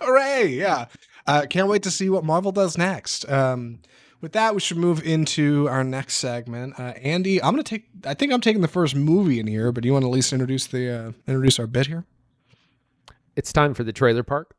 [0.03, 0.49] Hooray!
[0.49, 0.87] Yeah,
[1.27, 3.27] uh, can't wait to see what Marvel does next.
[3.31, 3.81] Um,
[4.21, 6.79] with that, we should move into our next segment.
[6.79, 7.87] Uh, Andy, I'm gonna take.
[8.05, 10.13] I think I'm taking the first movie in here, but do you want to at
[10.13, 12.05] least introduce the uh, introduce our bit here?
[13.37, 14.55] It's time for the trailer park.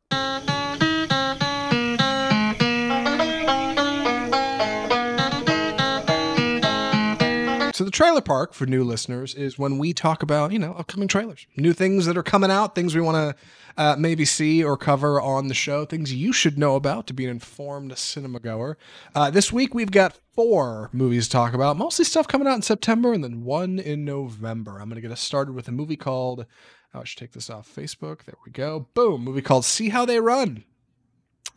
[7.80, 11.08] So the trailer park for new listeners is when we talk about you know upcoming
[11.08, 13.42] trailers, new things that are coming out, things we want to
[13.82, 17.24] uh, maybe see or cover on the show, things you should know about to be
[17.24, 18.76] an informed cinema goer.
[19.14, 22.60] Uh, this week we've got four movies to talk about, mostly stuff coming out in
[22.60, 24.72] September and then one in November.
[24.72, 26.44] I'm going to get us started with a movie called.
[26.92, 28.24] Oh, I should take this off Facebook.
[28.24, 28.88] There we go.
[28.92, 29.24] Boom.
[29.24, 30.64] Movie called See How They Run.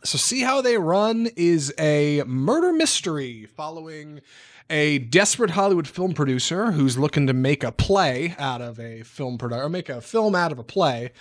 [0.04, 4.20] So, See How They Run is a murder mystery following
[4.68, 9.38] a desperate Hollywood film producer who's looking to make a play out of a film
[9.38, 11.12] production, or make a film out of a play.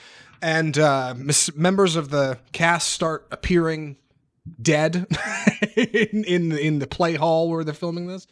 [0.41, 3.95] And uh, mis- members of the cast start appearing
[4.61, 5.07] dead
[5.77, 8.27] in, in in the play hall where they're filming this.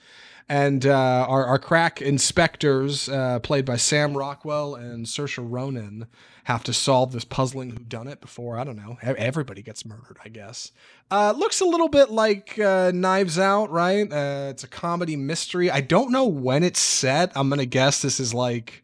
[0.49, 6.07] And uh, our, our crack inspectors, uh, played by Sam Rockwell and Saoirse Ronan,
[6.45, 10.71] have to solve this puzzling whodunit before, I don't know, everybody gets murdered, I guess.
[11.09, 14.11] Uh, looks a little bit like uh, Knives Out, right?
[14.11, 15.69] Uh, it's a comedy mystery.
[15.69, 17.31] I don't know when it's set.
[17.35, 18.83] I'm going to guess this is like,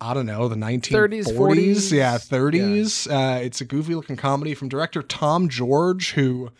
[0.00, 1.92] I don't know, the 1930s, 30s, 40s.
[1.92, 3.10] Yeah, 30s.
[3.10, 6.50] Uh, it's a goofy looking comedy from director Tom George, who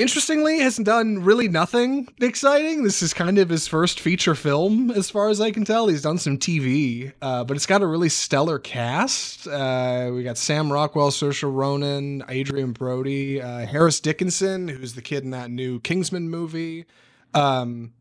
[0.00, 2.82] interestingly has done really nothing exciting.
[2.82, 5.88] This is kind of his first feature film as far as i can tell.
[5.88, 9.46] He's done some tv uh, but it's got a really stellar cast.
[9.46, 15.22] Uh, we got sam rockwell saoirse ronan adrien brody uh, harris dickinson who's the kid
[15.24, 16.86] in that new kingsman movie.
[17.34, 17.92] Um,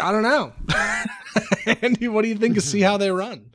[0.00, 0.52] i don't know.
[1.82, 3.50] Andy what do you think of see how they run?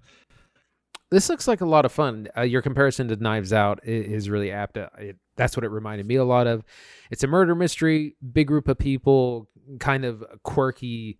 [1.09, 2.27] This looks like a lot of fun.
[2.35, 4.77] Uh, your comparison to Knives Out is really apt.
[4.77, 6.63] Uh, It, that's what it reminded me a lot of.
[7.11, 11.19] It's a murder mystery, big group of people, kind of quirky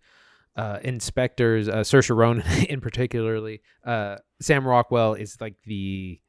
[0.56, 1.68] uh, inspectors.
[1.68, 6.20] Uh, Saoirse Ronan, in particularly, uh, Sam Rockwell is like the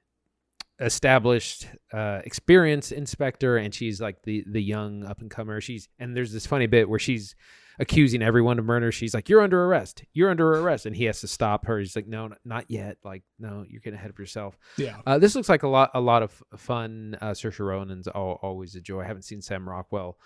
[0.80, 5.60] established, uh, experienced inspector, and she's like the the young up and comer.
[5.60, 7.36] She's and there's this funny bit where she's
[7.80, 8.92] accusing everyone of murder.
[8.92, 10.04] She's like, "You're under arrest.
[10.14, 11.80] You're under arrest," and he has to stop her.
[11.80, 12.98] He's like, "No, not yet.
[13.04, 16.02] Like, no, you're getting ahead of yourself." yeah Uh, this looks like a lot, a
[16.02, 17.18] lot of fun.
[17.22, 19.02] Uh, Saoirse Ronan's al- always a joy.
[19.02, 20.18] I haven't seen Sam Rockwell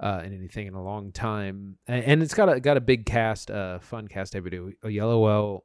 [0.00, 3.06] uh, in anything in a long time, and, and it's got a got a big
[3.06, 4.36] cast, uh, fun cast.
[4.36, 5.60] Everybody, Oyelowo,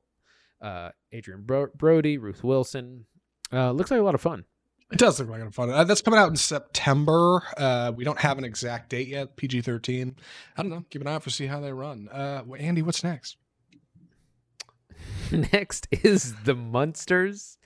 [0.61, 3.05] uh, Adrien Bro- Brody, Ruth Wilson.
[3.51, 4.45] Uh, looks like a lot of fun.
[4.93, 5.71] It does look like a fun.
[5.71, 7.41] Uh, that's coming out in September.
[7.57, 9.35] Uh, we don't have an exact date yet.
[9.35, 10.15] PG thirteen.
[10.55, 10.85] I don't know.
[10.91, 12.07] Keep an eye out for see how they run.
[12.09, 13.37] Uh, well, Andy, what's next?
[15.31, 17.57] Next is the Munsters,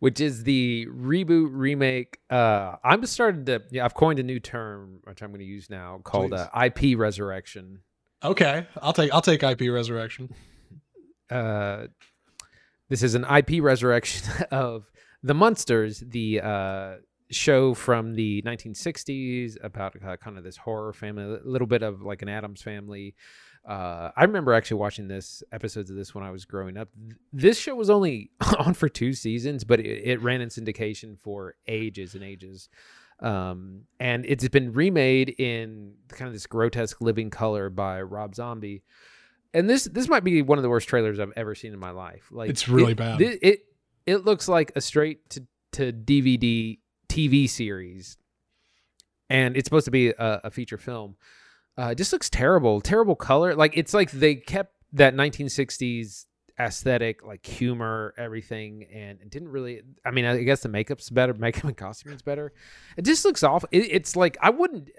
[0.00, 2.18] which is the reboot remake.
[2.28, 3.62] Uh, I'm just started to.
[3.70, 6.98] Yeah, I've coined a new term, which I'm going to use now, called uh, IP
[6.98, 7.80] resurrection.
[8.22, 10.30] Okay, I'll take I'll take IP Resurrection.
[11.30, 11.86] uh,
[12.90, 14.90] this is an IP resurrection of
[15.22, 16.94] the Munsters, the uh,
[17.30, 22.02] show from the 1960s about uh, kind of this horror family, a little bit of
[22.02, 23.14] like an Addams family.
[23.68, 26.88] Uh, I remember actually watching this episodes of this when I was growing up.
[27.32, 31.56] This show was only on for two seasons, but it, it ran in syndication for
[31.66, 32.68] ages and ages.
[33.18, 38.82] Um, and it's been remade in kind of this grotesque living color by Rob Zombie
[39.54, 41.90] and this this might be one of the worst trailers I've ever seen in my
[41.90, 42.28] life.
[42.30, 43.22] Like It's really it- bad.
[43.22, 43.65] It, it
[44.06, 46.78] it looks like a straight to to DVD
[47.08, 48.16] TV series,
[49.28, 51.16] and it's supposed to be a, a feature film.
[51.78, 53.54] Uh, it just looks terrible, terrible color.
[53.54, 56.24] Like it's like they kept that 1960s
[56.58, 59.82] aesthetic, like humor, everything, and it didn't really.
[60.04, 62.52] I mean, I guess the makeup's better, makeup and costuming's better.
[62.96, 63.68] It just looks awful.
[63.72, 64.90] It, it's like I wouldn't,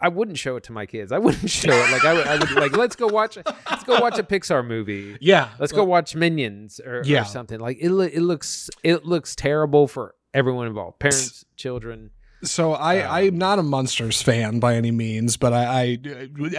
[0.00, 1.12] I wouldn't show it to my kids.
[1.12, 1.90] I wouldn't show it.
[1.92, 5.16] Like I would, I would like let's go watch, let's go watch a Pixar movie.
[5.20, 7.22] Yeah, Let's go watch Minions or, Yeah.
[7.22, 7.60] or something.
[7.60, 12.10] Like it, lo- it looks, it looks terrible for everyone involved, parents, children.
[12.44, 15.96] So I, um, I'm not a Munsters fan by any means, but I,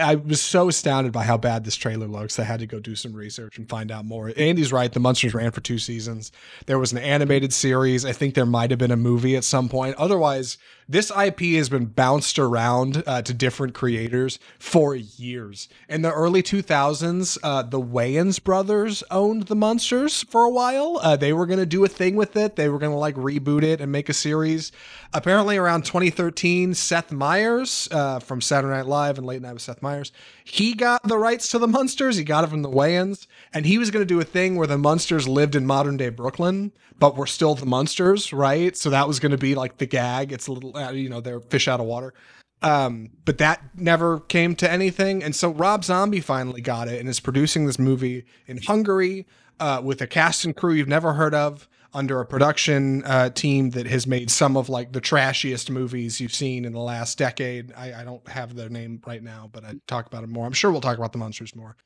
[0.00, 2.38] I was so astounded by how bad this trailer looks.
[2.38, 4.32] I had to go do some research and find out more.
[4.34, 4.90] Andy's right.
[4.90, 6.32] The Munsters ran for two seasons.
[6.64, 8.06] There was an animated series.
[8.06, 9.94] I think there might have been a movie at some point.
[9.96, 10.56] Otherwise,
[10.88, 15.68] this IP has been bounced around uh, to different creators for years.
[15.88, 20.98] In the early 2000s, uh, the Wayans brothers owned the Munsters for a while.
[21.02, 22.56] Uh, they were going to do a thing with it.
[22.56, 24.72] They were going to like reboot it and make a series.
[25.12, 29.80] Apparently, around 2013, Seth Meyers uh, from Saturday Night Live and Late Night with Seth
[29.80, 30.12] Meyers,
[30.44, 32.16] he got the rights to the Munsters.
[32.16, 34.66] He got it from the Wayans, and he was going to do a thing where
[34.66, 38.76] the Munsters lived in modern day Brooklyn, but we're still the monsters, right?
[38.76, 40.32] So that was going to be like the gag.
[40.32, 42.14] It's a little, uh, you know, they're fish out of water.
[42.62, 45.22] Um, but that never came to anything.
[45.22, 49.26] And so Rob Zombie finally got it and is producing this movie in Hungary
[49.60, 53.70] uh, with a cast and crew you've never heard of under a production uh, team
[53.70, 57.72] that has made some of like the trashiest movies you've seen in the last decade.
[57.76, 60.44] I, I don't have their name right now, but I talk about it more.
[60.44, 61.76] I'm sure we'll talk about the Munsters more.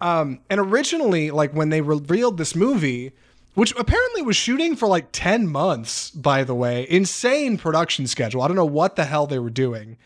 [0.00, 3.12] Um, and originally, like when they revealed this movie,
[3.58, 8.40] which apparently was shooting for like 10 months, by the way, insane production schedule.
[8.40, 9.96] I don't know what the hell they were doing.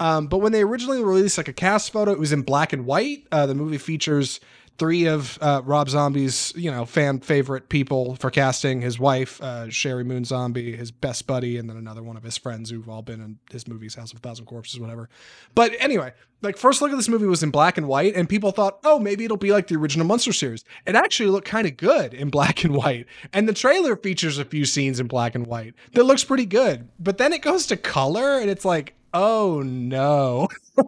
[0.00, 2.86] Um, but when they originally released like a cast photo, it was in black and
[2.86, 3.26] white.
[3.30, 4.40] Uh, the movie features
[4.82, 9.66] three of uh, Rob Zombie's, you know, fan favorite people for casting: his wife, uh,
[9.66, 13.00] Sheri Moon Zombie, his best buddy, and then another one of his friends who've all
[13.00, 15.08] been in his movies, House of a Thousand Corpses, whatever.
[15.54, 18.50] But anyway, like first look at this movie was in black and white, and people
[18.50, 20.64] thought, oh, maybe it'll be like the original Munster series.
[20.84, 24.44] It actually looked kind of good in black and white, and the trailer features a
[24.44, 26.88] few scenes in black and white that looks pretty good.
[26.98, 30.48] But then it goes to color, and it's like, oh no,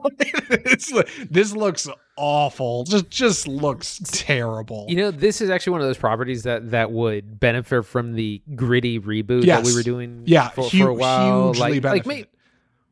[1.31, 2.85] this looks awful.
[2.85, 4.87] Just just looks terrible.
[4.89, 8.43] You know, this is actually one of those properties that that would benefit from the
[8.55, 9.63] gritty reboot yes.
[9.63, 11.55] that we were doing yeah, for, hu- for a while.
[11.55, 11.89] like, benefit.
[11.89, 12.29] like make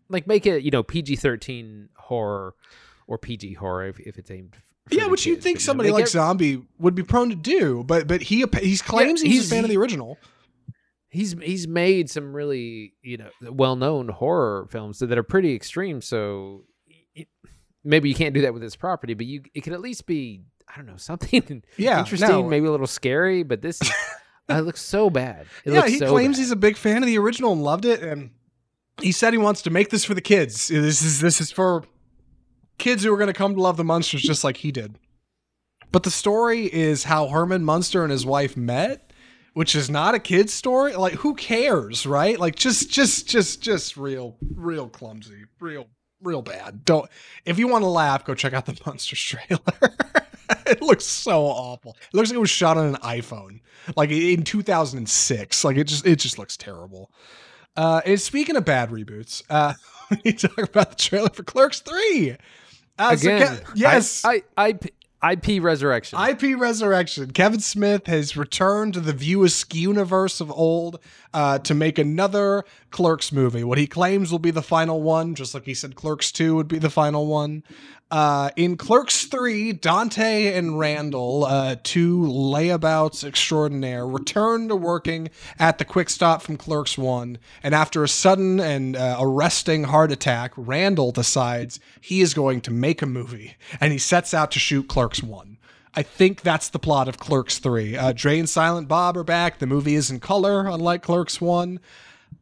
[0.09, 2.55] like make it, you know, PG thirteen horror
[3.07, 4.57] or PG horror if, if it's aimed
[4.91, 8.23] yeah, which you'd think somebody like it, Zombie would be prone to do, but but
[8.23, 10.19] he he claims yeah, he's, he's, a fan of the original.
[11.13, 16.01] He's he's made some really you know well known horror films that are pretty extreme.
[16.01, 16.65] So
[17.85, 20.43] maybe you can't do that with this property, but you it could at least be
[20.69, 22.49] I don't know something yeah, interesting, no.
[22.49, 23.43] maybe a little scary.
[23.43, 23.91] But this is,
[24.51, 25.47] uh, it looks so bad.
[25.65, 26.43] It yeah, he so claims bad.
[26.43, 28.31] he's a big fan of the original and loved it, and
[29.01, 30.69] he said he wants to make this for the kids.
[30.69, 31.85] This is this is for
[32.79, 34.99] kids who are going to come to love the Munsters just like he did.
[35.91, 39.12] But the story is how Herman Munster and his wife met,
[39.55, 40.95] which is not a kid's story.
[40.95, 42.39] Like who cares, right?
[42.39, 45.89] Like just just just just real real clumsy, real
[46.23, 46.85] real bad.
[46.85, 47.09] Don't
[47.45, 49.97] if you want to laugh, go check out the Munsters trailer.
[50.67, 51.97] it looks so awful.
[52.13, 53.61] It looks like it was shot on an iPhone,
[53.97, 55.65] like in 2006.
[55.65, 57.11] Like it just it just looks terrible.
[57.77, 59.73] Uh, and speaking of bad reboots, uh,
[60.11, 62.37] we need to talk about the trailer for Clerks Three.
[62.99, 64.79] Uh, Again, so yes, I, I, I,
[65.23, 66.19] IP Resurrection.
[66.19, 67.31] IP Resurrection.
[67.31, 70.99] Kevin Smith has returned to the View Askew universe of old
[71.35, 73.65] uh, to make another Clerks movie.
[73.65, 76.69] What he claims will be the final one, just like he said Clerks 2 would
[76.69, 77.63] be the final one.
[78.13, 85.79] Uh, in Clerks 3, Dante and Randall, uh, two layabouts extraordinaire, return to working at
[85.79, 87.39] the quick stop from Clerks 1.
[87.63, 92.71] And after a sudden and uh, arresting heart attack, Randall decides he is going to
[92.71, 95.57] make a movie and he sets out to shoot Clerks 1.
[95.95, 97.97] I think that's the plot of Clerks 3.
[97.97, 99.59] Uh, Jay and Silent Bob are back.
[99.59, 101.81] The movie is in color, unlike Clerks 1.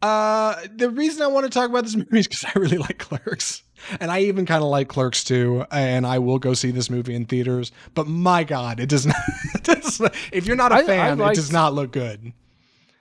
[0.02, 2.98] Uh, the reason I want to talk about this movie is because I really like
[2.98, 3.62] Clerks.
[3.98, 7.14] And I even kind of like Clerks too, and I will go see this movie
[7.14, 7.72] in theaters.
[7.94, 9.16] But my God, it does not.
[9.54, 12.32] It does not if you're not a fan, I liked, it does not look good.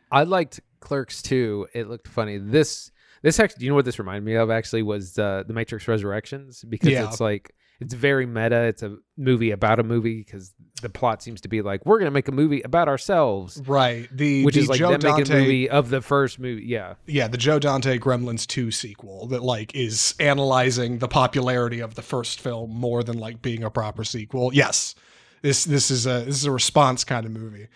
[0.10, 1.68] I liked Clerks too.
[1.74, 2.38] It looked funny.
[2.38, 2.92] This
[3.22, 4.50] this actually, do you know what this reminded me of?
[4.50, 7.10] Actually, was uh, the Matrix Resurrections because yeah.
[7.10, 8.64] it's like it's very meta.
[8.64, 12.12] It's a movie about a movie because the plot seems to be like we're gonna
[12.12, 14.08] make a movie about ourselves, right?
[14.12, 16.64] The which the is like Joe them Dante, making a movie of the first movie.
[16.66, 21.96] Yeah, yeah, the Joe Dante Gremlins two sequel that like is analyzing the popularity of
[21.96, 24.54] the first film more than like being a proper sequel.
[24.54, 24.96] Yes,
[25.42, 27.68] this this is a this is a response kind of movie.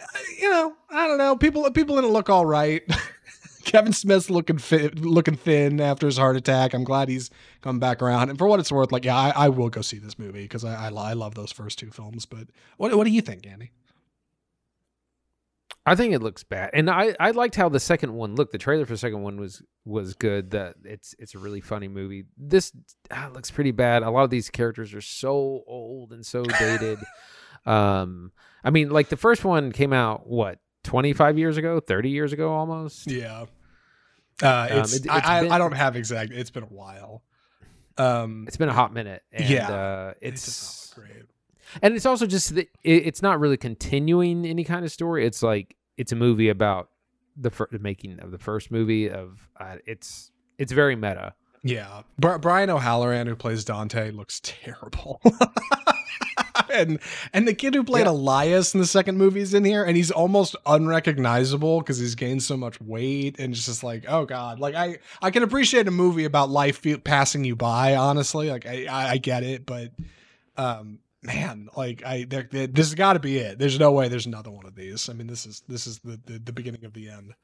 [0.00, 1.36] Uh, you know, I don't know.
[1.36, 2.82] People people it look all right.
[3.68, 6.72] Kevin Smith's looking fit, looking thin after his heart attack.
[6.72, 7.28] I'm glad he's
[7.60, 8.30] come back around.
[8.30, 10.64] And for what it's worth, like yeah, I, I will go see this movie because
[10.64, 12.24] I, I, I love those first two films.
[12.24, 12.48] But
[12.78, 13.72] what what do you think, Andy?
[15.84, 18.52] I think it looks bad, and I, I liked how the second one looked.
[18.52, 20.52] The trailer for the second one was was good.
[20.52, 22.24] That it's it's a really funny movie.
[22.38, 22.72] This
[23.10, 24.02] ah, looks pretty bad.
[24.02, 26.98] A lot of these characters are so old and so dated.
[27.66, 28.32] um,
[28.64, 32.50] I mean, like the first one came out what 25 years ago, 30 years ago
[32.50, 33.10] almost.
[33.10, 33.44] Yeah.
[34.42, 36.32] Uh, it's, it- it's I, been- I, don't have exact.
[36.32, 37.22] It's been a while.
[37.96, 39.68] Um, It's been a hot minute, and Yeah.
[39.70, 41.24] uh, it's, great.
[41.82, 45.26] and it's also just that it, it's not really continuing any kind of story.
[45.26, 46.90] It's like it's a movie about
[47.36, 51.34] the, fir- the making of the first movie of uh, it's it's very meta.
[51.64, 55.20] Yeah, Bri- Brian O'Halloran, who plays Dante, looks terrible.
[56.72, 56.98] and
[57.32, 58.12] and the kid who played Yeah.
[58.12, 62.42] Elias in the second movie is in here, and he's almost unrecognizable because he's gained
[62.42, 65.90] so much weight, and it's just like, oh god, like I I can appreciate a
[65.92, 67.96] movie about life fe- passing you by.
[67.96, 69.92] Honestly, like I I, I get it, but
[70.56, 71.00] um.
[71.20, 73.58] Man, like I, there, there, this has got to be it.
[73.58, 74.06] There's no way.
[74.06, 75.08] There's another one of these.
[75.08, 77.34] I mean, this is this is the the, the beginning of the end.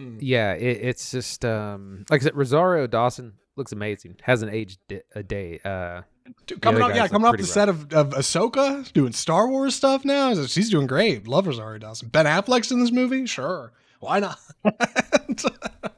[0.00, 0.16] Mm.
[0.20, 4.16] Yeah, it, it's just um, like I said, Rosario Dawson looks amazing.
[4.22, 4.78] Hasn't aged
[5.14, 5.60] a day.
[5.64, 6.02] Uh,
[6.46, 9.74] Dude, coming up, yeah, coming off the pretty set of, of Ahsoka, doing Star Wars
[9.74, 10.34] stuff now.
[10.46, 11.28] She's doing great.
[11.28, 12.08] Love Rosario Dawson.
[12.08, 13.26] Ben Affleck's in this movie.
[13.26, 14.38] Sure, why not?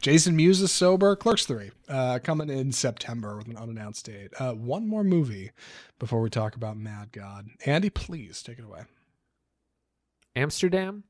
[0.00, 1.14] Jason Mewes is sober.
[1.14, 4.30] Clerks three, uh, coming in September with an unannounced date.
[4.38, 5.52] Uh, one more movie
[5.98, 7.48] before we talk about Mad God.
[7.66, 8.82] Andy, please take it away.
[10.34, 11.04] Amsterdam.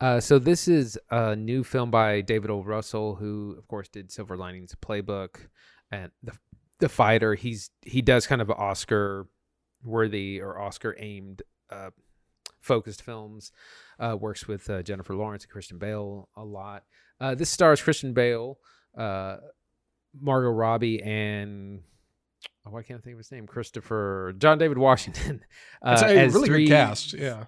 [0.00, 2.62] Uh, so this is a new film by David O.
[2.62, 5.36] Russell, who of course did Silver Linings Playbook
[5.90, 6.32] and the
[6.78, 7.34] the fighter.
[7.34, 9.26] He's he does kind of Oscar
[9.84, 11.90] worthy or Oscar aimed uh,
[12.60, 13.52] focused films.
[13.98, 16.84] Uh, works with uh, Jennifer Lawrence and Christian Bale a lot.
[17.20, 18.58] Uh, this stars Christian Bale,
[18.96, 19.36] uh,
[20.18, 21.82] Margot Robbie, and
[22.66, 23.46] oh, I can't think of his name.
[23.46, 25.42] Christopher John David Washington.
[25.82, 27.12] Uh, It's a as really three- good cast.
[27.12, 27.44] Yeah.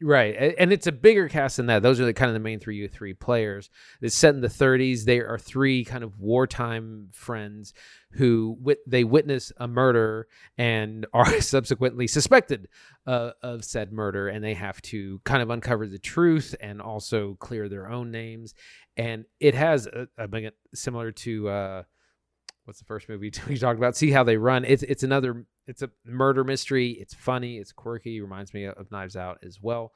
[0.00, 1.82] Right, and it's a bigger cast than that.
[1.82, 3.68] Those are the kind of the main three U three players.
[4.00, 5.04] It's set in the 30s.
[5.04, 7.74] They are three kind of wartime friends
[8.12, 12.68] who wit- they witness a murder and are subsequently suspected
[13.08, 17.34] uh, of said murder, and they have to kind of uncover the truth and also
[17.40, 18.54] clear their own names.
[18.96, 21.82] And it has a, a similar to uh,
[22.66, 23.96] what's the first movie we talked about?
[23.96, 24.64] See how they run.
[24.64, 26.90] It's it's another it's a murder mystery.
[26.92, 27.58] It's funny.
[27.58, 28.20] It's quirky.
[28.20, 29.92] Reminds me of Knives Out as well.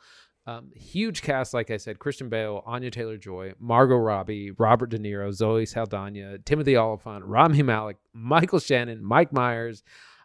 [0.47, 4.99] Um, huge cast, like I said: Christian Bale, Anya Taylor Joy, Margot Robbie, Robert De
[4.99, 9.83] Niro, Zoe Saldana, Timothy Olyphant, Rami Malek, Michael Shannon, Mike Myers,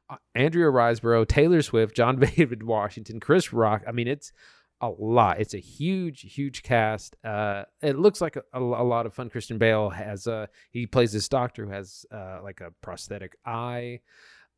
[0.10, 3.84] uh, Andrea Riseborough, Taylor Swift, John David Washington, Chris Rock.
[3.88, 4.34] I mean, it's
[4.82, 5.40] a lot.
[5.40, 7.16] It's a huge, huge cast.
[7.24, 9.30] Uh, it looks like a, a, a lot of fun.
[9.30, 10.28] Christian Bale has
[10.72, 14.02] he plays this doctor who has uh, like a prosthetic eye,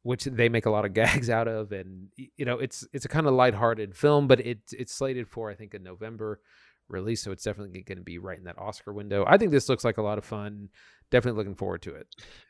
[0.04, 3.10] which they make a lot of gags out of, and you know it's it's a
[3.10, 6.39] kind of lighthearted film, but it it's slated for I think a November
[6.88, 9.24] release, so it's definitely going to be right in that Oscar window.
[9.28, 10.70] I think this looks like a lot of fun.
[11.12, 12.07] Definitely looking forward to it.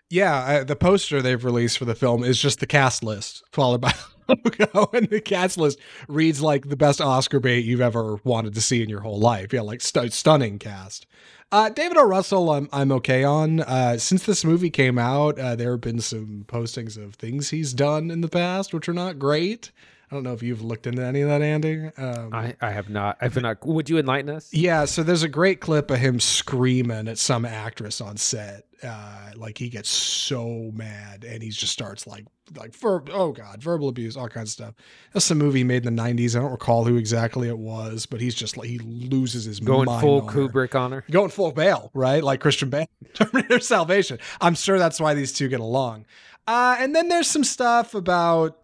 [0.09, 3.81] Yeah, I, the poster they've released for the film is just the cast list followed
[3.81, 3.93] by
[4.27, 8.61] logo, and the cast list reads like the best Oscar bait you've ever wanted to
[8.61, 9.53] see in your whole life.
[9.53, 11.05] Yeah, like st- stunning cast.
[11.51, 12.05] Uh, David O.
[12.05, 13.61] Russell, I'm I'm okay on.
[13.61, 17.73] Uh, since this movie came out, uh, there have been some postings of things he's
[17.73, 19.71] done in the past, which are not great.
[20.11, 21.91] I don't know if you've looked into any of that, Andy.
[21.97, 23.17] Um, I, I have not.
[23.21, 23.65] I've not.
[23.65, 24.51] Would you enlighten us?
[24.53, 28.65] yeah, so there's a great clip of him screaming at some actress on set.
[28.81, 32.23] Uh, like he gets so mad and he just starts like
[32.57, 34.73] like ver- oh god, verbal abuse, all kinds of stuff.
[35.13, 36.35] That's a movie made in the '90s.
[36.35, 39.85] I don't recall who exactly it was, but he's just like he loses his Going
[39.87, 40.47] mind full on her.
[40.47, 41.03] Kubrick on her.
[41.11, 42.23] going full Bale, right?
[42.23, 44.17] Like Christian Bale, Terminator Salvation.
[44.39, 46.05] I'm sure that's why these two get along.
[46.47, 48.58] Uh, and then there's some stuff about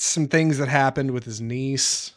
[0.00, 2.12] some things that happened with his niece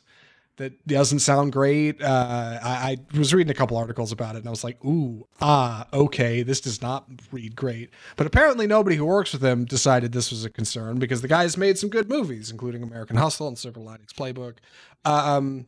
[0.58, 2.02] that doesn't sound great.
[2.02, 5.28] Uh, I, I was reading a couple articles about it and I was like, ooh,
[5.42, 7.90] ah, okay, this does not read great.
[8.16, 11.58] But apparently, nobody who works with him decided this was a concern because the guy's
[11.58, 14.58] made some good movies, including American Hustle and Silver Linings Playbook.
[15.06, 15.66] Um,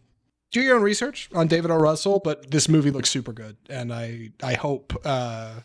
[0.52, 1.76] do your own research on David O.
[1.76, 4.94] Russell, but this movie looks super good, and I I hope.
[5.04, 5.62] Uh,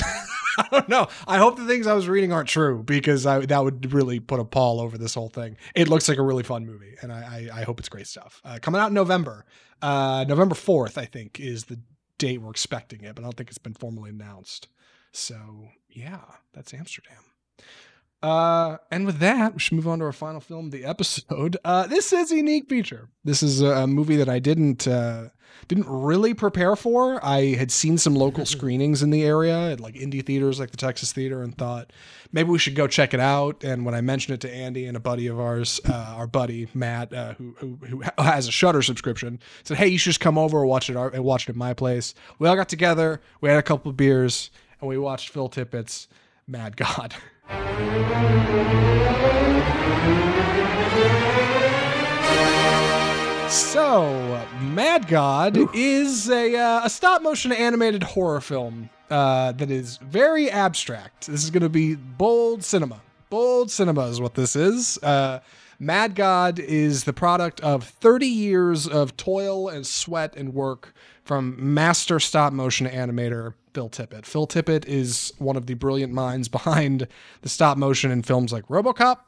[0.58, 1.08] I don't know.
[1.26, 4.40] I hope the things I was reading aren't true because I, that would really put
[4.40, 5.56] a pall over this whole thing.
[5.74, 8.40] It looks like a really fun movie, and I, I, I hope it's great stuff.
[8.44, 9.44] Uh, coming out in November,
[9.82, 11.78] uh, November fourth, I think, is the
[12.18, 14.68] date we're expecting it, but I don't think it's been formally announced.
[15.12, 16.20] So yeah,
[16.52, 17.22] that's Amsterdam.
[18.22, 21.56] Uh, and with that, we should move on to our final film of the episode.
[21.66, 23.08] Uh, this is a unique feature.
[23.24, 25.30] This is a, movie that I didn't uh,
[25.68, 27.24] didn't really prepare for.
[27.24, 30.76] I had seen some local screenings in the area at like indie theaters, like the
[30.76, 31.92] Texas Theater, and thought
[32.30, 33.64] maybe we should go check it out.
[33.64, 36.68] And when I mentioned it to Andy and a buddy of ours, uh, our buddy
[36.72, 40.38] Matt, uh, who, who who has a Shudder subscription, said, "Hey, you should just come
[40.38, 43.20] over and watch it and watch it at my place." We all got together.
[43.40, 44.50] We had a couple of beers,
[44.80, 46.06] and we watched Phil Tippett's
[46.46, 47.14] Mad God.
[53.48, 59.98] So, Mad God is a, uh, a stop motion animated horror film uh, that is
[59.98, 61.26] very abstract.
[61.28, 63.00] This is going to be bold cinema.
[63.30, 64.98] Bold cinema is what this is.
[65.02, 65.40] Uh,
[65.78, 71.74] Mad God is the product of 30 years of toil and sweat and work from
[71.74, 74.24] master stop motion animator Phil Tippett.
[74.24, 77.06] Phil Tippett is one of the brilliant minds behind
[77.42, 79.18] the stop motion in films like Robocop,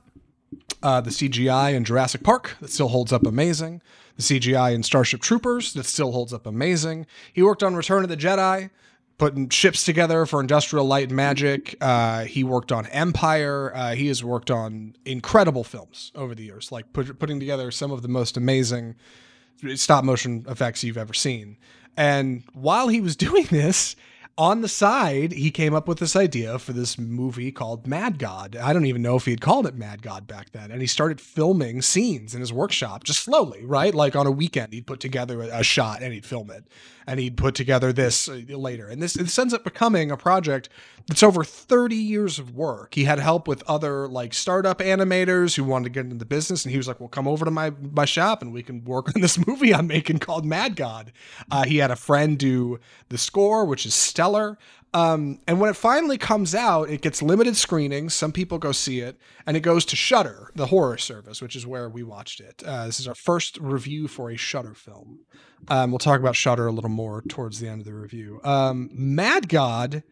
[0.82, 3.82] uh, the CGI in Jurassic Park that still holds up amazing,
[4.16, 7.06] the CGI in Starship Troopers that still holds up amazing.
[7.30, 8.70] He worked on Return of the Jedi,
[9.18, 11.76] putting ships together for Industrial Light and Magic.
[11.78, 13.70] Uh, he worked on Empire.
[13.74, 17.90] Uh, he has worked on incredible films over the years, like put, putting together some
[17.90, 18.94] of the most amazing
[19.74, 21.58] stop motion effects you've ever seen.
[21.98, 23.94] And while he was doing this,
[24.38, 28.54] on the side, he came up with this idea for this movie called Mad God.
[28.54, 30.70] I don't even know if he had called it Mad God back then.
[30.70, 33.92] And he started filming scenes in his workshop just slowly, right?
[33.92, 36.64] Like on a weekend, he'd put together a shot and he'd film it.
[37.04, 38.86] And he'd put together this uh, later.
[38.86, 40.68] And this, this ends up becoming a project
[41.08, 42.94] that's over 30 years of work.
[42.94, 46.64] He had help with other like startup animators who wanted to get into the business.
[46.64, 49.08] And he was like, well, come over to my, my shop and we can work
[49.16, 51.12] on this movie I'm making called Mad God.
[51.50, 52.78] Uh, he had a friend do
[53.08, 54.58] the score, which is stellar stellar.
[54.94, 58.14] Um, and when it finally comes out, it gets limited screenings.
[58.14, 61.66] Some people go see it, and it goes to Shudder, the horror service, which is
[61.66, 62.62] where we watched it.
[62.64, 65.20] Uh, this is our first review for a Shudder film.
[65.68, 68.40] Um, we'll talk about Shudder a little more towards the end of the review.
[68.44, 70.04] Um, Mad God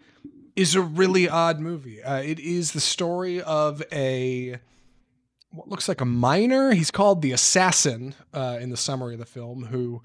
[0.55, 2.03] is a really odd movie.
[2.03, 4.59] Uh, it is the story of a
[5.51, 6.73] what looks like a miner.
[6.73, 10.03] He's called the assassin uh, in the summary of the film, who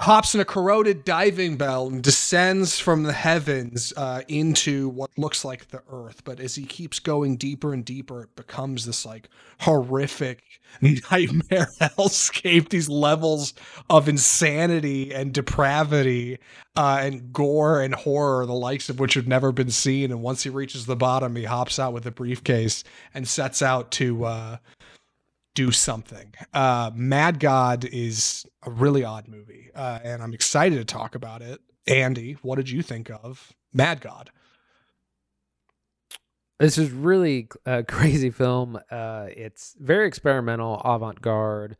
[0.00, 5.44] hops in a corroded diving bell and descends from the heavens uh, into what looks
[5.44, 6.22] like the earth.
[6.24, 9.28] But as he keeps going deeper and deeper, it becomes this like
[9.60, 10.42] horrific
[10.80, 12.68] nightmare hellscape.
[12.70, 13.54] These levels
[13.90, 16.38] of insanity and depravity
[16.74, 20.10] uh, and gore and horror, the likes of which have never been seen.
[20.10, 22.82] And once he reaches the bottom, he hops out with a briefcase
[23.12, 24.56] and sets out to uh,
[25.54, 26.32] do something.
[26.52, 31.42] Uh, Mad God is a really odd movie, uh, and I'm excited to talk about
[31.42, 31.60] it.
[31.86, 34.30] Andy, what did you think of Mad God?
[36.58, 38.78] This is really a crazy film.
[38.90, 41.76] Uh, it's very experimental, avant-garde,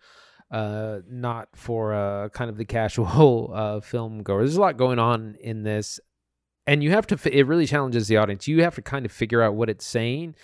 [0.51, 4.41] uh, not for uh, kind of the casual uh, film goer.
[4.41, 6.01] There's a lot going on in this,
[6.67, 7.39] and you have to.
[7.39, 8.47] It really challenges the audience.
[8.47, 10.35] You have to kind of figure out what it's saying.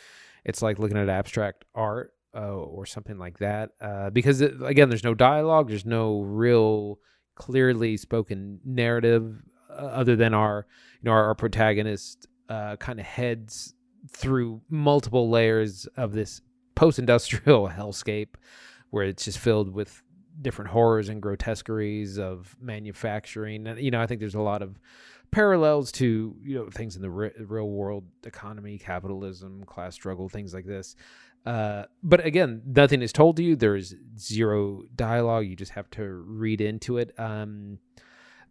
[0.44, 3.70] It's like looking at abstract art uh, or something like that.
[3.80, 6.98] Uh, because it, again, there's no dialogue, there's no real
[7.34, 10.66] clearly spoken narrative uh, other than our,
[11.00, 13.74] you know, our, our protagonist uh, kind of heads
[14.10, 16.40] through multiple layers of this
[16.74, 18.34] post-industrial hellscape
[18.90, 20.02] where it's just filled with
[20.40, 23.66] different horrors and grotesqueries of manufacturing.
[23.66, 24.78] And you know, I think there's a lot of
[25.30, 30.54] parallels to you know things in the re- real world economy, capitalism, class struggle, things
[30.54, 30.96] like this.
[31.46, 33.56] Uh, but again, nothing is told to you.
[33.56, 35.46] There's zero dialogue.
[35.46, 37.18] You just have to read into it.
[37.18, 37.78] Um,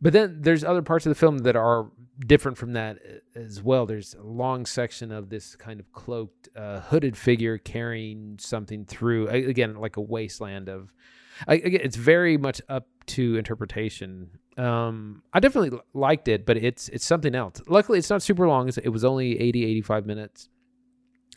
[0.02, 1.92] but then there's other parts of the film that are
[2.26, 3.86] different from that uh, as well.
[3.86, 9.28] There's a long section of this kind of cloaked, uh, hooded figure carrying something through,
[9.28, 10.92] again, like a wasteland of.
[11.48, 14.32] Again, it's very much up to interpretation.
[14.58, 17.62] Um, I definitely liked it, but it's it's something else.
[17.68, 18.72] Luckily, it's not super long.
[18.84, 20.50] It was only 80, 85 minutes.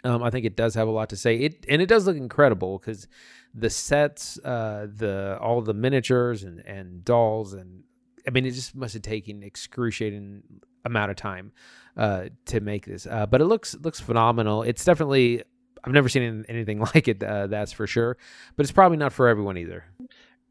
[0.03, 1.37] Um, I think it does have a lot to say.
[1.37, 3.07] It and it does look incredible because
[3.55, 7.85] the sets, uh, the all the miniatures and and dolls, and
[8.27, 10.43] I mean, it just must have taken excruciating
[10.85, 11.53] amount of time
[11.97, 13.07] uh, to make this.
[13.07, 14.63] Uh, but it looks looks phenomenal.
[14.63, 15.43] It's definitely
[15.85, 17.23] I've never seen anything like it.
[17.23, 18.17] Uh, that's for sure.
[18.57, 19.85] But it's probably not for everyone either.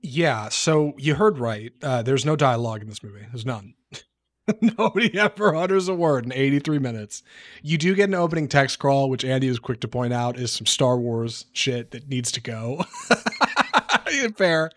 [0.02, 0.50] Yeah.
[0.50, 1.74] So you heard right.
[1.82, 3.26] Uh, there's no dialogue in this movie.
[3.32, 3.74] There's none.
[4.62, 7.24] Nobody ever utters a word in 83 minutes.
[7.62, 10.52] You do get an opening text crawl, which Andy is quick to point out is
[10.52, 12.84] some Star Wars shit that needs to go.
[14.36, 14.72] Fair.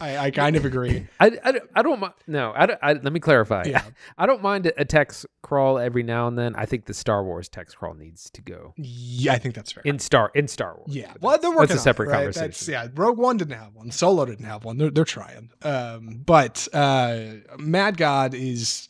[0.00, 1.06] I, I, kind of agree.
[1.18, 2.12] I, I, I don't mind.
[2.26, 3.64] No, I, I, let me clarify.
[3.66, 3.82] Yeah.
[4.16, 6.54] I don't mind a text crawl every now and then.
[6.54, 8.74] I think the Star Wars text crawl needs to go.
[8.76, 9.82] Yeah, I think that's fair.
[9.84, 10.94] In Star in Star Wars.
[10.94, 11.68] Yeah, well, they're working.
[11.68, 12.18] That's a separate it, right?
[12.18, 12.48] conversation.
[12.48, 13.90] That's, yeah, Rogue One didn't have one.
[13.90, 14.78] Solo didn't have one.
[14.78, 15.50] They're they're trying.
[15.62, 17.18] Um, but uh,
[17.58, 18.87] Mad God is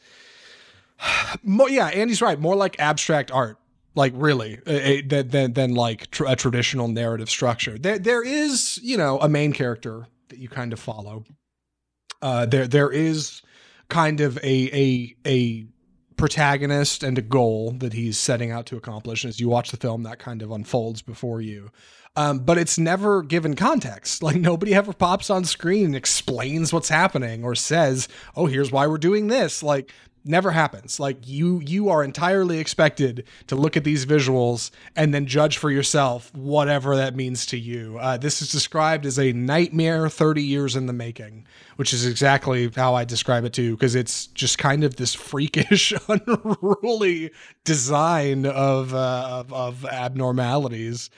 [1.43, 2.39] more, yeah, Andy's right.
[2.39, 3.59] More like abstract art,
[3.95, 7.79] like really, than than, than like tr- a traditional narrative structure.
[7.79, 11.25] There there is you know a main character that you kind of follow.
[12.21, 13.43] Uh, there there is
[13.89, 15.67] kind of a a a
[16.17, 19.25] protagonist and a goal that he's setting out to accomplish.
[19.25, 21.71] And as you watch the film, that kind of unfolds before you.
[22.17, 24.23] Um, but it's never given context.
[24.29, 28.87] Like nobody ever pops on screen and explains what's happening or says, "Oh, here's why
[28.87, 29.93] we're doing this." Like
[30.25, 31.01] never happens.
[31.01, 35.71] Like you you are entirely expected to look at these visuals and then judge for
[35.71, 37.99] yourself whatever that means to you.
[38.01, 41.47] Uh, this is described as a nightmare 30 years in the making
[41.79, 45.93] which is exactly how i describe it too because it's just kind of this freakish
[46.09, 47.31] unruly
[47.65, 51.09] design of, uh, of, of abnormalities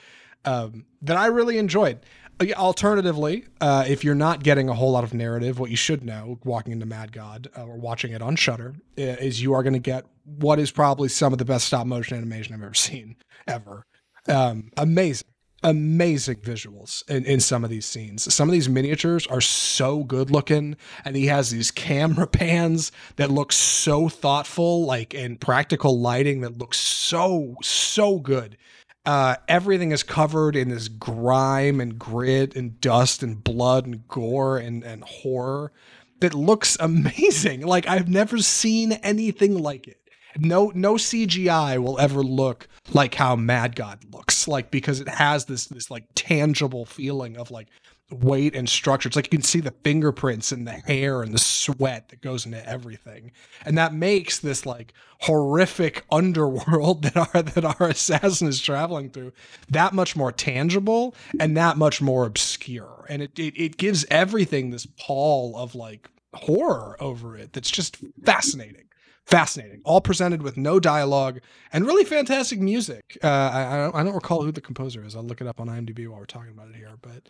[0.45, 1.99] um, that i really enjoyed
[2.41, 6.39] Alternatively, uh, if you're not getting a whole lot of narrative, what you should know
[6.43, 9.79] walking into Mad God uh, or watching it on Shudder is you are going to
[9.79, 13.15] get what is probably some of the best stop motion animation I've ever seen
[13.47, 13.85] ever.
[14.27, 15.27] Um, amazing,
[15.63, 18.33] amazing visuals in, in some of these scenes.
[18.33, 23.31] Some of these miniatures are so good looking, and he has these camera pans that
[23.31, 28.57] look so thoughtful, like in practical lighting that looks so so good.
[29.05, 34.57] Uh, everything is covered in this grime and grit and dust and blood and gore
[34.57, 35.71] and, and horror
[36.19, 37.61] that looks amazing.
[37.65, 39.97] Like I've never seen anything like it.
[40.37, 44.47] No no CGI will ever look like how Mad God looks.
[44.47, 47.67] Like because it has this this like tangible feeling of like
[48.11, 49.07] weight and structure.
[49.07, 52.45] It's like you can see the fingerprints and the hair and the sweat that goes
[52.45, 53.31] into everything.
[53.65, 59.33] And that makes this like horrific underworld that our that our assassin is traveling through
[59.69, 63.05] that much more tangible and that much more obscure.
[63.09, 67.97] And it it, it gives everything this pall of like horror over it that's just
[68.23, 68.85] fascinating
[69.31, 69.81] fascinating.
[69.85, 71.39] All presented with no dialogue
[71.71, 73.17] and really fantastic music.
[73.23, 75.15] Uh, I, I, don't, recall who the composer is.
[75.15, 76.91] I'll look it up on IMDb while we're talking about it here.
[77.01, 77.29] But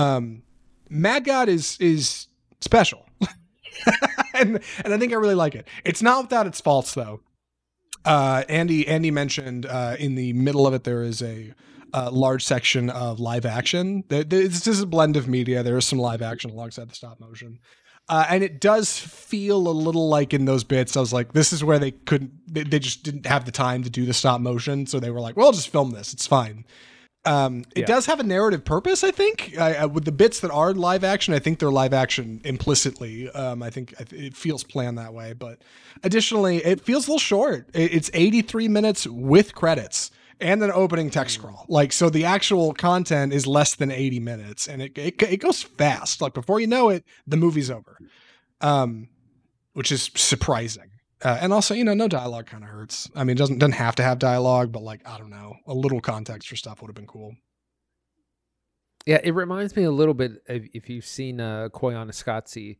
[0.00, 0.42] um,
[0.88, 2.28] Mad God is is
[2.60, 3.06] special,
[4.34, 5.66] and and I think I really like it.
[5.84, 7.20] It's not without its faults though.
[8.04, 11.52] Uh, Andy Andy mentioned uh, in the middle of it there is a
[11.92, 14.04] uh, large section of live action.
[14.08, 15.62] This is a blend of media.
[15.62, 17.58] There is some live action alongside the stop motion.
[18.10, 20.96] Uh, and it does feel a little like in those bits.
[20.96, 23.84] I was like, this is where they couldn't, they, they, just didn't have the time
[23.84, 24.84] to do the stop motion.
[24.86, 26.12] So they were like, well, I'll just film this.
[26.12, 26.64] It's fine.
[27.24, 27.86] Um, it yeah.
[27.86, 29.54] does have a narrative purpose, I think.
[29.56, 33.30] I, I, with the bits that are live action, I think they're live action implicitly.
[33.30, 35.32] Um, I think it feels planned that way.
[35.32, 35.62] But
[36.02, 37.68] additionally, it feels a little short.
[37.74, 40.10] it's 83 minutes with credits
[40.40, 41.42] and an opening text hmm.
[41.42, 41.66] scroll.
[41.68, 45.62] Like, so the actual content is less than 80 minutes and it, it, it goes
[45.62, 46.20] fast.
[46.20, 47.98] Like, before you know it, the movie's over,
[48.60, 49.08] um,
[49.74, 50.90] which is surprising.
[51.22, 53.10] Uh, and also, you know, no dialogue kind of hurts.
[53.14, 55.74] I mean, it doesn't doesn't have to have dialogue, but like I don't know, a
[55.74, 57.34] little context for stuff would have been cool.
[59.06, 62.78] Yeah, it reminds me a little bit of if you've seen uh, Koyaanisqatsi,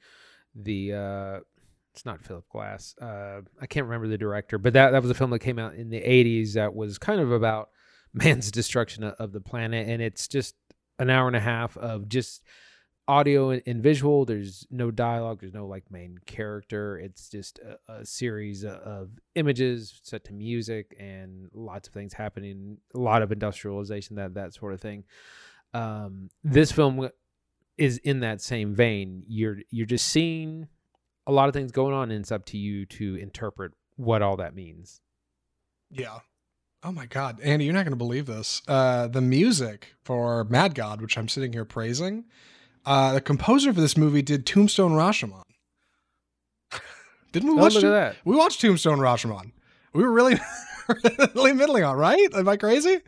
[0.54, 1.40] the uh,
[1.92, 2.94] it's not Philip Glass.
[3.00, 5.74] Uh, I can't remember the director, but that that was a film that came out
[5.74, 7.70] in the '80s that was kind of about
[8.14, 10.54] man's destruction of the planet, and it's just
[10.98, 12.42] an hour and a half of just
[13.08, 14.24] audio and, visual.
[14.24, 15.40] There's no dialogue.
[15.40, 16.98] There's no like main character.
[16.98, 22.78] It's just a, a, series of images set to music and lots of things happening.
[22.94, 25.04] A lot of industrialization, that that sort of thing.
[25.74, 27.08] Um, this film
[27.76, 29.24] is in that same vein.
[29.26, 30.68] You're you're just seeing
[31.30, 34.36] a lot of things going on, and it's up to you to interpret what all
[34.36, 35.00] that means.
[35.90, 36.18] Yeah.
[36.82, 38.62] Oh my God, Andy, you're not going to believe this.
[38.66, 42.24] Uh, the music for Mad God, which I'm sitting here praising,
[42.86, 45.42] uh, the composer for this movie did Tombstone Rashomon.
[47.32, 47.74] Didn't we oh, watch?
[47.74, 48.16] Look at that.
[48.24, 49.52] We watched Tombstone Rashomon.
[49.92, 50.40] We were really,
[51.34, 52.34] really middling on, right?
[52.34, 53.00] Am I crazy?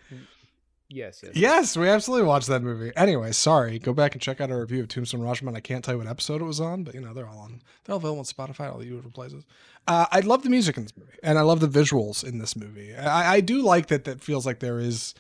[0.93, 1.33] Yes, yes.
[1.35, 2.93] Yes, we absolutely watched that movie.
[2.97, 3.79] Anyway, sorry.
[3.79, 5.57] Go back and check out our review of Tombstone Rashomon.
[5.57, 7.63] I can't tell you what episode it was on, but you know, they're all on.
[7.85, 9.45] They're all available on Spotify, all the usual places.
[9.89, 12.55] Uh, I love the music in this movie, and I love the visuals in this
[12.55, 12.95] movie.
[12.95, 14.05] I, I do like that.
[14.05, 15.15] That feels like there is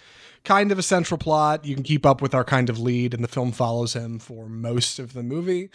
[0.44, 1.64] kind of a central plot.
[1.64, 4.48] You can keep up with our kind of lead, and the film follows him for
[4.48, 5.70] most of the movie.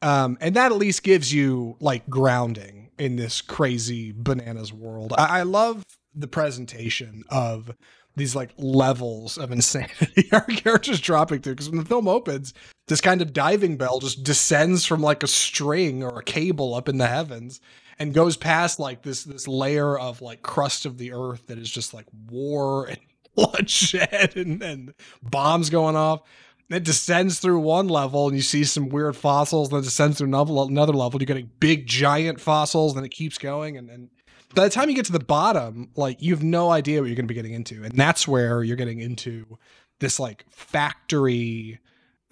[0.00, 5.12] Um, and that at least gives you like grounding in this crazy bananas world.
[5.16, 5.84] I, I love
[6.14, 7.74] the presentation of
[8.16, 12.52] these like levels of insanity our characters dropping through because when the film opens
[12.88, 16.88] this kind of diving bell just descends from like a string or a cable up
[16.88, 17.60] in the heavens
[17.98, 21.70] and goes past like this this layer of like crust of the earth that is
[21.70, 22.98] just like war and
[23.34, 26.22] bloodshed and, and bombs going off.
[26.68, 30.52] It descends through one level and you see some weird fossils, then descends through another,
[30.52, 31.20] level.
[31.20, 33.76] You're getting big giant fossils, then it keeps going.
[33.76, 34.08] And, and
[34.54, 37.16] by the time you get to the bottom, like you have no idea what you're
[37.16, 37.82] going to be getting into.
[37.82, 39.58] And that's where you're getting into
[40.00, 41.78] this like factory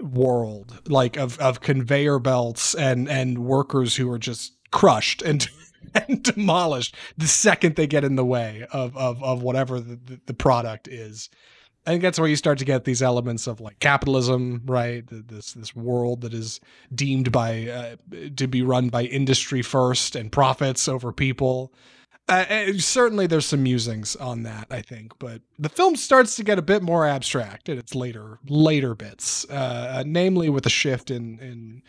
[0.00, 5.48] world, like of, of conveyor belts and, and workers who are just crushed and
[5.94, 10.34] and demolished the second they get in the way of of, of whatever the, the,
[10.34, 11.30] product is.
[11.86, 15.02] I think that's where you start to get these elements of like capitalism, right?
[15.06, 16.60] This this world that is
[16.94, 17.96] deemed by uh,
[18.36, 21.72] to be run by industry first and profits over people.
[22.30, 26.60] Uh, certainly, there's some musings on that, I think, but the film starts to get
[26.60, 31.40] a bit more abstract in its later later bits, uh, namely with a shift in
[31.40, 31.82] in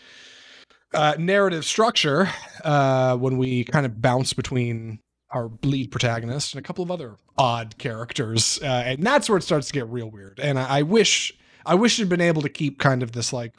[0.96, 2.28] uh, narrative structure
[2.64, 7.18] uh, when we kind of bounce between our lead protagonist and a couple of other
[7.38, 10.39] odd characters, uh, and that's where it starts to get real weird.
[10.39, 11.32] And I, I wish
[11.68, 13.54] I wish it'd been able to keep kind of this like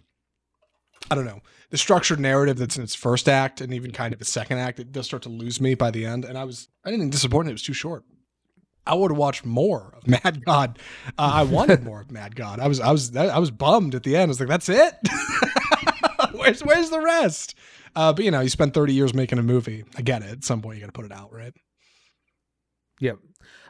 [1.12, 1.42] I don't know
[1.72, 4.78] the structured narrative that's in its first act and even kind of its second act.
[4.78, 7.12] It does start to lose me by the end, and I was I didn't think
[7.12, 7.48] disappointed.
[7.50, 8.04] It was too short.
[8.86, 10.78] I would have watched more of Mad God.
[11.18, 12.60] Uh, I wanted more of Mad God.
[12.60, 14.24] I was I was I was bummed at the end.
[14.24, 14.94] I was like, that's it.
[16.32, 17.54] where's where's the rest?
[17.96, 19.84] Uh, but you know, you spend 30 years making a movie.
[19.96, 20.30] I get it.
[20.30, 21.52] At some point, you got to put it out, right?
[23.00, 23.18] Yep.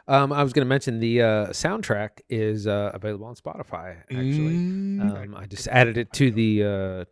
[0.07, 3.97] Um, I was going to mention the uh, soundtrack is uh, available on Spotify.
[4.03, 5.23] Actually, Mm.
[5.23, 7.05] um, I just added it to the uh,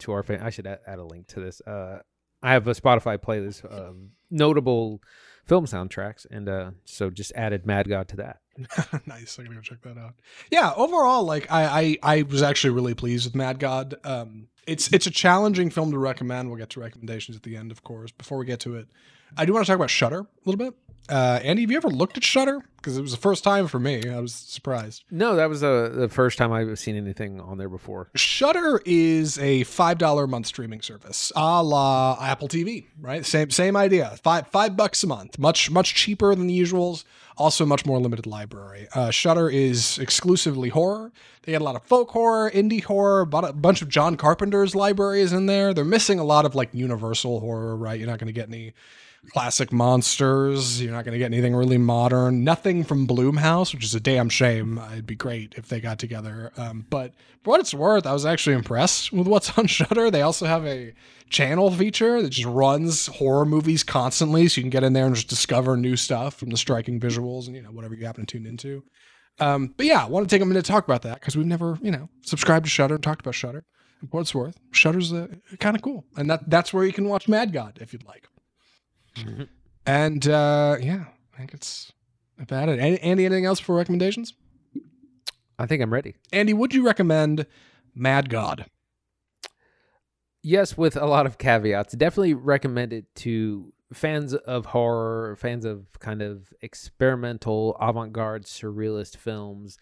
[0.00, 0.22] to our.
[0.22, 1.60] Fan- I should add, add a link to this.
[1.62, 2.00] Uh,
[2.42, 3.96] I have a Spotify playlist of
[4.30, 5.02] notable
[5.46, 8.40] film soundtracks, and uh, so just added Mad God to that.
[9.06, 9.38] nice.
[9.38, 10.14] I'm gonna go check that out.
[10.50, 13.94] Yeah, overall, like I, I, I was actually really pleased with Mad God.
[14.04, 16.48] Um, it's it's a challenging film to recommend.
[16.48, 18.12] We'll get to recommendations at the end, of course.
[18.12, 18.88] Before we get to it,
[19.36, 20.74] I do want to talk about Shudder a little bit.
[21.10, 22.62] Uh, Andy, have you ever looked at Shudder?
[22.76, 24.08] Because it was the first time for me.
[24.08, 25.02] I was surprised.
[25.10, 28.10] No, that was uh, the first time I've seen anything on there before.
[28.14, 33.26] Shudder is a five dollar a month streaming service, a la Apple TV, right?
[33.26, 34.16] Same same idea.
[34.22, 37.04] Five five bucks a month, much much cheaper than the usuals.
[37.36, 38.86] Also, much more limited library.
[38.94, 41.10] Uh, Shudder is exclusively horror.
[41.42, 45.32] They had a lot of folk horror, indie horror, a bunch of John Carpenter's libraries
[45.32, 45.72] in there.
[45.72, 47.98] They're missing a lot of like universal horror, right?
[47.98, 48.74] You're not going to get any
[49.28, 50.80] classic monsters.
[50.80, 52.44] You're not going to get anything really modern.
[52.44, 54.80] Nothing from Blumhouse, which is a damn shame.
[54.92, 56.52] It'd be great if they got together.
[56.56, 60.10] Um, but for what it's worth, I was actually impressed with what's on Shudder.
[60.10, 60.94] They also have a
[61.28, 65.14] channel feature that just runs horror movies constantly, so you can get in there and
[65.14, 68.38] just discover new stuff from the striking visuals and you know whatever you happen to
[68.38, 68.82] tune into.
[69.38, 71.46] Um, but yeah, I want to take a minute to talk about that because we've
[71.46, 73.64] never, you know, subscribed to Shudder and talked about Shudder.
[74.00, 77.06] For what it's worth, Shudder's uh, kind of cool, and that that's where you can
[77.06, 78.26] watch Mad God if you'd like.
[79.86, 81.04] And uh, yeah,
[81.34, 81.90] I think it's
[82.38, 82.78] about it.
[82.78, 84.34] Andy, Andy, anything else for recommendations?
[85.58, 86.14] I think I'm ready.
[86.32, 87.46] Andy, would you recommend
[87.94, 88.66] Mad God?
[90.42, 91.94] Yes, with a lot of caveats.
[91.94, 99.16] Definitely recommend it to fans of horror, fans of kind of experimental, avant garde, surrealist
[99.16, 99.76] films.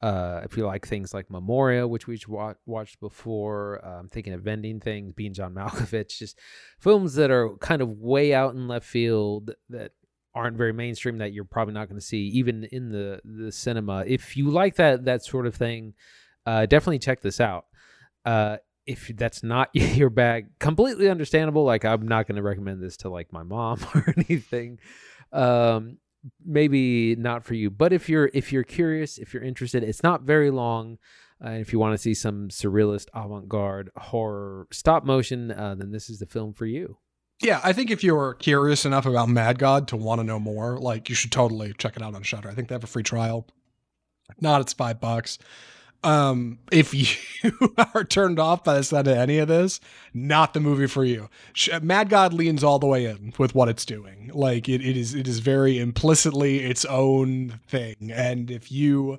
[0.00, 4.32] Uh, if you like things like Memoria, which we've wa- watched before, uh, I'm thinking
[4.32, 6.38] of Vending Things, being John Malkovich, just
[6.78, 9.92] films that are kind of way out in left field that
[10.34, 14.04] aren't very mainstream that you're probably not going to see even in the the cinema.
[14.06, 15.94] If you like that that sort of thing,
[16.46, 17.66] uh, definitely check this out.
[18.24, 21.64] Uh, if that's not your bag, completely understandable.
[21.64, 24.78] Like I'm not going to recommend this to like my mom or anything.
[25.32, 25.98] Um,
[26.44, 30.22] maybe not for you, but if you're if you're curious, if you're interested, it's not
[30.22, 30.98] very long.
[31.44, 36.10] Uh, if you want to see some surrealist, avant-garde horror stop motion, uh, then this
[36.10, 36.98] is the film for you.
[37.40, 40.78] Yeah, I think if you're curious enough about Mad God to want to know more,
[40.78, 42.48] like you should totally check it out on Shudder.
[42.48, 43.46] I think they have a free trial.
[44.28, 45.38] If not, it's five bucks.
[46.04, 47.50] Um, if you
[47.94, 49.80] are turned off by the sound of any of this,
[50.14, 51.28] not the movie for you.
[51.82, 54.30] Mad God leans all the way in with what it's doing.
[54.32, 58.12] Like it, it is, it is very implicitly its own thing.
[58.12, 59.18] And if you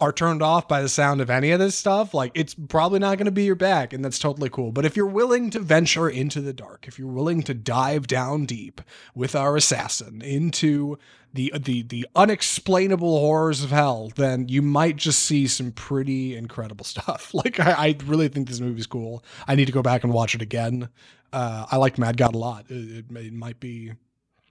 [0.00, 3.18] are turned off by the sound of any of this stuff, like it's probably not
[3.18, 4.72] going to be your bag, and that's totally cool.
[4.72, 8.46] But if you're willing to venture into the dark, if you're willing to dive down
[8.46, 8.80] deep
[9.14, 10.98] with our assassin into
[11.32, 16.84] the the the unexplainable horrors of hell, then you might just see some pretty incredible
[16.84, 17.32] stuff.
[17.34, 19.24] Like I, I really think this movie's cool.
[19.46, 20.88] I need to go back and watch it again.
[21.32, 22.66] Uh, I liked Mad God a lot.
[22.68, 23.92] It, it, it might be.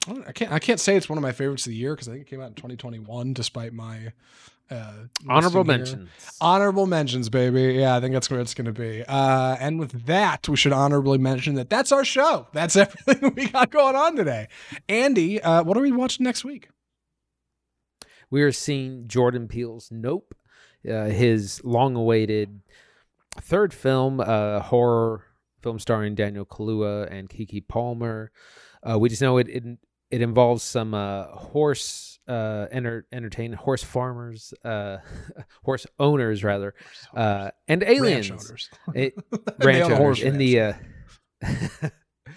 [0.07, 0.51] I, I can't.
[0.51, 2.29] I can't say it's one of my favorites of the year because I think it
[2.29, 4.13] came out in 2021, despite my
[4.71, 4.93] uh,
[5.27, 6.09] Honorable mentions.
[6.39, 7.79] Honorable mentions, baby.
[7.79, 9.03] Yeah, I think that's where it's going to be.
[9.07, 12.47] Uh, and with that, we should honorably mention that that's our show.
[12.53, 14.47] That's everything we got going on today.
[14.87, 16.69] Andy, uh, what are we watching next week?
[18.29, 20.35] we are seeing Jordan Peele's Nope,
[20.89, 22.61] uh, his long-awaited
[23.41, 25.25] third film, uh, horror
[25.61, 28.31] film starring Daniel Kaluuya and Keke Palmer.
[28.87, 29.63] Uh, we just know it it,
[30.11, 34.97] it involves some uh, horse uh, enter, entertain horse farmers, uh,
[35.63, 36.75] horse owners rather,
[37.15, 38.29] uh, and aliens.
[38.29, 38.69] Ranch owners.
[38.93, 39.13] It,
[39.59, 40.39] ranch owners horse in ranch.
[40.39, 41.89] the uh,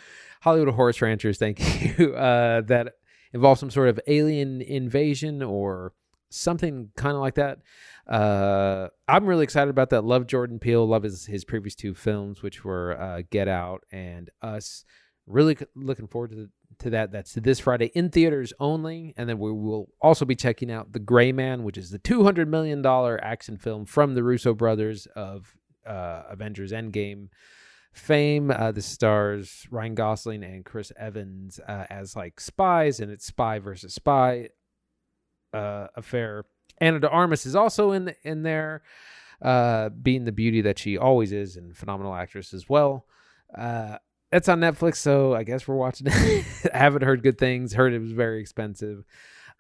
[0.43, 1.39] Hollywood horse ranchers.
[1.39, 2.15] Thank you.
[2.15, 2.95] Uh, that
[3.33, 5.93] involves some sort of alien invasion or
[6.31, 7.59] something kind of like that.
[8.07, 10.05] Uh, I'm really excited about that.
[10.05, 10.87] Love Jordan Peele.
[10.87, 14.85] Love his his previous two films, which were uh, Get Out and Us.
[15.27, 16.49] Really looking forward to
[16.83, 17.13] to that.
[17.13, 20.99] That's this Friday in theaters only, and then we will also be checking out The
[20.99, 25.55] Gray Man, which is the 200 million dollar action film from the Russo brothers of
[25.87, 27.29] uh, Avengers Endgame
[27.93, 28.51] fame.
[28.51, 33.59] Uh, this stars Ryan Gosling and Chris Evans uh, as like spies, and it's spy
[33.59, 34.49] versus spy
[35.53, 36.45] uh, affair.
[36.81, 38.83] Ana de Armas is also in in there,
[39.41, 43.07] uh, being the beauty that she always is, and phenomenal actress as well.
[43.57, 43.99] Uh,
[44.33, 46.45] that's on Netflix, so I guess we're watching it.
[46.73, 47.75] Haven't heard good things.
[47.75, 49.05] Heard it was very expensive.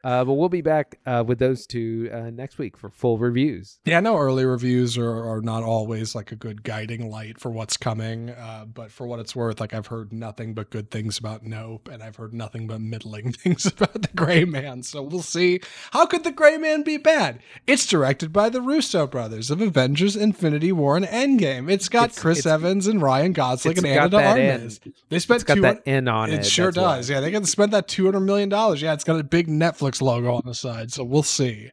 [0.04, 3.78] Uh, but we'll be back uh, with those two uh, next week for full reviews.
[3.84, 7.50] Yeah, I know early reviews are, are not always like a good guiding light for
[7.50, 8.30] what's coming.
[8.30, 11.88] Uh, but for what it's worth, like I've heard nothing but good things about Nope,
[11.92, 14.82] and I've heard nothing but middling things about The Gray Man.
[14.82, 15.60] So we'll see.
[15.92, 17.38] How could The Gray Man be bad?
[17.66, 21.70] It's directed by the Russo brothers of Avengers, Infinity War, and Endgame.
[21.70, 24.16] It's got It's- Chris it's- Evans and Ryan Gosling and Ana de.
[24.26, 24.80] Armas.
[25.10, 26.40] They spent It's got two- that N on it.
[26.40, 26.96] it sure that's why.
[26.96, 27.10] does.
[27.10, 28.82] Yeah, they spend that two hundred million dollars.
[28.82, 31.70] Yeah, it's got a big Netflix logo on the side, so we'll see.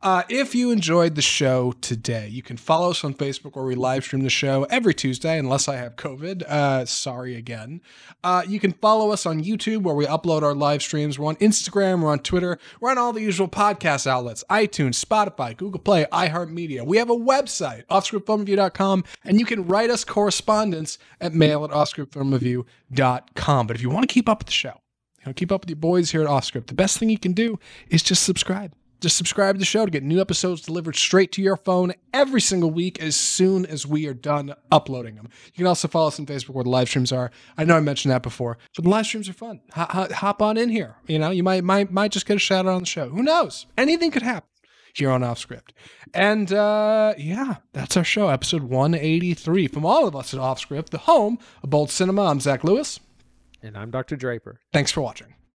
[0.00, 3.74] Uh, if you enjoyed the show today, you can follow us on Facebook where we
[3.74, 6.44] live stream the show every Tuesday, unless I have COVID.
[6.44, 7.80] Uh, sorry again.
[8.22, 11.18] Uh, you can follow us on YouTube where we upload our live streams.
[11.18, 15.56] We're on Instagram, we're on Twitter, we're on all the usual podcast outlets iTunes, Spotify,
[15.56, 16.86] Google Play, iHeartMedia.
[16.86, 23.66] We have a website, offscriptfilmreview.com, and you can write us correspondence at mail at offscriptfilmreview.com.
[23.66, 24.80] But if you want to keep up with the show,
[25.28, 26.66] know, keep up with your boys here at Offscript.
[26.66, 27.58] The best thing you can do
[27.88, 28.72] is just subscribe.
[29.00, 32.40] Just subscribe to the show to get new episodes delivered straight to your phone every
[32.40, 35.28] single week as soon as we are done uploading them.
[35.46, 37.30] You can also follow us on Facebook where the live streams are.
[37.56, 39.60] I know I mentioned that before, but the live streams are fun.
[39.72, 40.96] Hop, on in here.
[41.06, 43.08] You know, you might might might just get a shout out on the show.
[43.08, 43.66] Who knows?
[43.76, 44.48] Anything could happen
[44.94, 45.70] here on Offscript.
[46.12, 49.68] And uh, yeah, that's our show, episode 183.
[49.68, 52.98] From all of us at Offscript, the home of Bold Cinema, I'm Zach Lewis.
[53.62, 54.16] And I'm Dr.
[54.16, 54.60] Draper.
[54.72, 55.34] Thanks for watching.